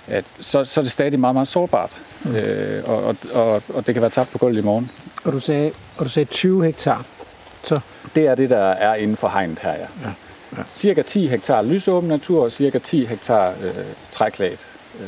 [0.07, 2.01] at, så, så er det stadig meget, meget sårbart.
[2.23, 2.35] Mm.
[2.35, 4.91] Øh, og, og, og, og det kan være tabt på gulvet i morgen.
[5.23, 7.05] Og du sagde, og du sagde 20 hektar.
[7.63, 7.79] Så
[8.15, 9.77] Det er det, der er inden for hegnet her, ja.
[10.03, 10.13] Ja,
[10.57, 10.63] ja.
[10.69, 14.67] Cirka 10 hektar lysåben natur og cirka 10 hektar øh, træklædt
[14.99, 15.07] øh,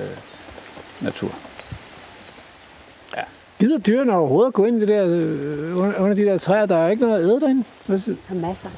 [1.02, 1.32] natur.
[3.64, 6.66] gider dyrene overhovedet at gå ind i det der, øh, under, de der træer?
[6.66, 7.64] Der er ikke noget at æde derinde.
[7.88, 7.94] Der
[8.30, 8.70] er masser.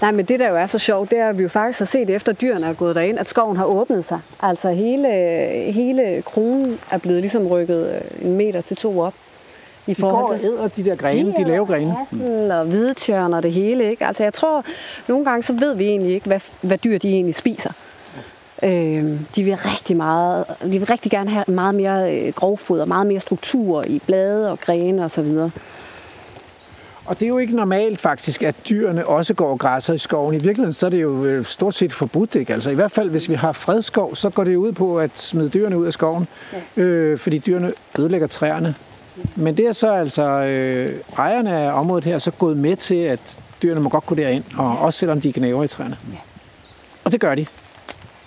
[0.00, 1.86] Nej, men det der jo er så sjovt, det er, at vi jo faktisk har
[1.86, 4.20] set efter dyrene er gået derind, at skoven har åbnet sig.
[4.42, 5.08] Altså hele,
[5.72, 9.14] hele kronen er blevet ligesom rykket øh, en meter til to op.
[9.86, 11.90] I De går og æder de der grene, de lave grene.
[11.90, 13.90] Hassen og hvidtjørn og det hele.
[13.90, 14.06] Ikke?
[14.06, 14.64] Altså jeg tror,
[15.08, 17.70] nogle gange så ved vi egentlig ikke, hvad, hvad dyr de egentlig spiser.
[18.62, 23.06] Øh, de vil rigtig meget, de vil rigtig gerne have meget mere øh, grovfoder, meget
[23.06, 25.50] mere struktur i blade og grene og så videre.
[27.06, 30.34] Og det er jo ikke normalt faktisk, at dyrene også går og græsser i skoven.
[30.34, 32.34] I virkeligheden så er det jo øh, stort set forbudt.
[32.34, 32.54] Ikke?
[32.54, 35.48] Altså, I hvert fald, hvis vi har fredskov, så går det ud på at smide
[35.48, 36.26] dyrene ud af skoven,
[36.76, 36.82] ja.
[36.82, 38.74] øh, fordi dyrene ødelægger træerne.
[39.36, 43.20] Men det er så altså øh, ejerne af området her så gået med til, at
[43.62, 45.96] dyrene må godt gå derind, og også selvom de knæver i træerne.
[46.12, 46.18] Ja.
[47.04, 47.46] Og det gør de.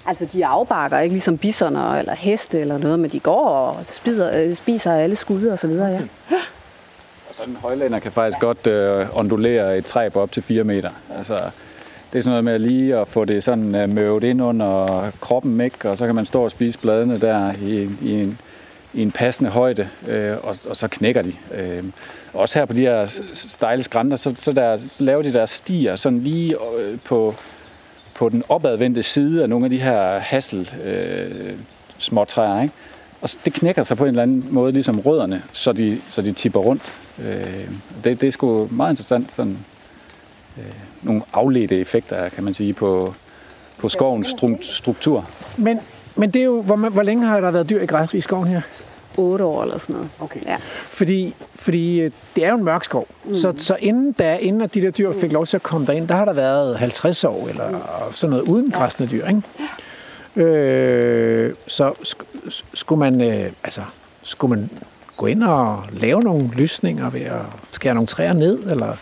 [0.06, 4.42] Altså de afbakker ikke ligesom bisoner eller heste eller noget, men de går og spiser,
[4.42, 5.88] øh, spiser alle skud og så videre.
[5.88, 6.00] Ja.
[6.32, 6.38] Og
[7.38, 10.90] sådan en højlænder kan faktisk godt øh, ondulere et træ på op til 4 meter.
[11.18, 11.34] Altså,
[12.14, 15.62] det er sådan noget med lige at få det sådan øh, møvet ind under kroppen,
[15.62, 15.90] ikke?
[15.90, 18.40] og så kan man stå og spise bladene der i, i, en,
[18.94, 21.34] i en passende højde, øh, og, og så knækker de.
[21.54, 21.84] Øh,
[22.34, 25.96] også her på de her stejle skrænter, så, så, der, så laver de der stier
[25.96, 27.36] sådan lige øh, på,
[28.14, 31.54] på den opadvendte side af nogle af de her hassel øh,
[31.98, 32.74] småtræer, ikke?
[33.22, 36.32] Og det knækker sig på en eller anden måde, ligesom rødderne, så de, så de
[36.32, 36.82] tipper rundt.
[37.20, 37.70] Øh,
[38.04, 39.58] det, det er sgu meget interessant, sådan
[40.58, 40.64] øh,
[41.02, 43.14] nogle afledte effekter, kan man sige, på,
[43.78, 45.30] på skovens stru- struktur.
[45.58, 45.80] Men,
[46.16, 48.22] men det er jo, hvor, man- hvor længe har der været dyr i græs i
[48.22, 48.62] skoven her?
[49.18, 50.10] 8 år eller sådan noget.
[50.20, 50.40] Okay.
[50.46, 50.56] Ja.
[50.72, 53.08] Fordi, fordi øh, det er jo en mørk skov.
[53.26, 53.34] Mm.
[53.36, 56.08] Så, så inden, da, inden at de der dyr fik lov til at komme derind,
[56.08, 57.80] der har der været 50 år eller
[58.14, 59.28] sådan noget uden græsne dyr.
[59.28, 59.42] Ikke?
[60.38, 63.82] Øh, så sk- skulle man, øh, altså,
[64.22, 64.70] skulle man
[65.18, 68.94] gå ind og lave nogle lysninger ved at skære nogle træer ned, eller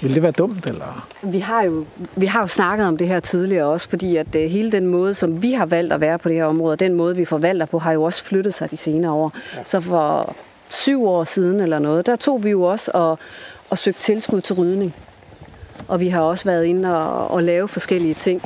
[0.00, 0.66] ville det være dumt?
[0.66, 1.08] Eller?
[1.22, 1.84] Vi har, jo,
[2.16, 5.14] vi har jo snakket om det her tidligere også, fordi at øh, hele den måde,
[5.14, 7.78] som vi har valgt at være på det her område, den måde, vi forvalter på,
[7.78, 9.32] har jo også flyttet sig de senere år.
[9.56, 9.64] Ja.
[9.64, 10.36] Så for
[10.70, 13.18] syv år siden eller noget, der tog vi jo også og,
[13.70, 14.94] og søgte tilskud til rydning.
[15.88, 18.42] Og vi har også været inde og, og lave forskellige ting.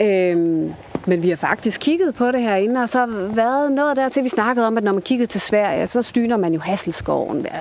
[0.00, 0.74] Øhm,
[1.08, 4.24] men vi har faktisk kigget på det herinde, og så har været noget der til,
[4.24, 7.58] vi snakkede om, at når man kiggede til Sverige, så styner man jo Hasselskoven hver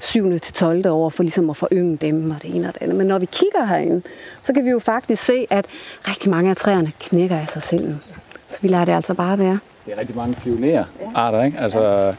[0.00, 0.38] 7.
[0.40, 0.88] til 12.
[0.88, 2.96] år for ligesom at forynge dem og det ene og det andet.
[2.96, 4.02] Men når vi kigger herinde,
[4.44, 5.66] så kan vi jo faktisk se, at
[6.08, 7.94] rigtig mange af træerne knækker af sig selv.
[8.50, 9.58] Så vi lader det altså bare være.
[9.86, 11.58] Det er rigtig mange pionerarter, ikke?
[11.58, 12.14] Altså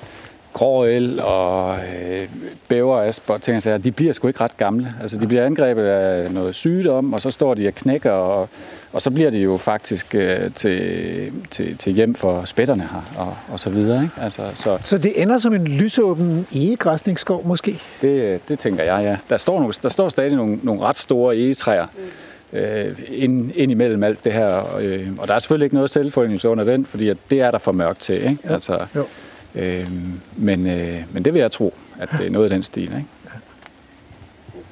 [0.53, 2.27] gråel og øh,
[2.67, 4.95] bæverasp og ting og sager, de bliver sgu ikke ret gamle.
[5.01, 8.49] Altså de bliver angrebet af noget sygdom, og så står de og knækker, og,
[8.93, 13.37] og så bliver de jo faktisk øh, til, til, til hjem for spætterne her, og,
[13.53, 14.15] og så videre, ikke?
[14.21, 17.79] Altså, så Så det ender som en lysåben egegræsningsskov måske?
[18.01, 19.17] det, det tænker jeg, ja.
[19.29, 21.85] Der står, nogle, der står stadig nogle, nogle ret store egetræer
[22.53, 24.77] øh, ind, ind imellem alt det her.
[24.77, 27.57] Øh, og der er selvfølgelig ikke noget selvforyngelse under den, fordi at det er der
[27.57, 28.15] for mørkt til.
[28.15, 28.37] Ikke?
[28.49, 29.03] Altså, Jo.
[29.55, 29.87] øh,
[30.37, 32.83] men, øh, men det vil jeg tro, at det er noget af den stil.
[32.83, 33.05] Ikke?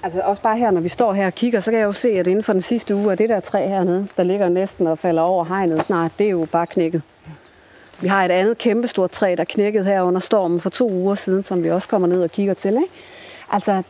[0.04, 2.10] Altså også bare her, når vi står her og kigger, så kan jeg jo se,
[2.10, 4.98] at inden for den sidste uge, at det der træ hernede, der ligger næsten og
[4.98, 7.02] falder over hegnet snart, det er jo bare knækket.
[8.02, 11.44] Vi har et andet kæmpestort træ, der knækkede her under stormen for to uger siden,
[11.44, 12.72] som vi også kommer ned og kigger til.
[12.72, 12.88] Ikke?
[13.52, 13.84] Altså,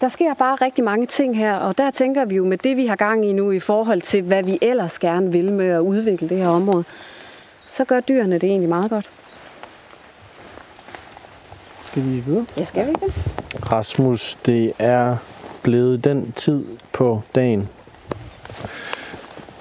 [0.00, 2.86] der sker bare rigtig mange ting her, og der tænker vi jo med det, vi
[2.86, 6.28] har gang i nu i forhold til, hvad vi ellers gerne vil med at udvikle
[6.28, 6.84] det her område,
[7.68, 9.10] så gør dyrene det egentlig meget godt.
[11.84, 12.46] Skal vi videre?
[12.58, 13.14] Ja, skal vi ikke det?
[13.72, 15.16] Rasmus, det er
[15.62, 17.68] blevet den tid på dagen,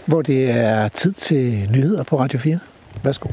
[0.05, 2.59] hvor det er tid til nyheder på Radio 4.
[3.03, 3.29] Værsgo.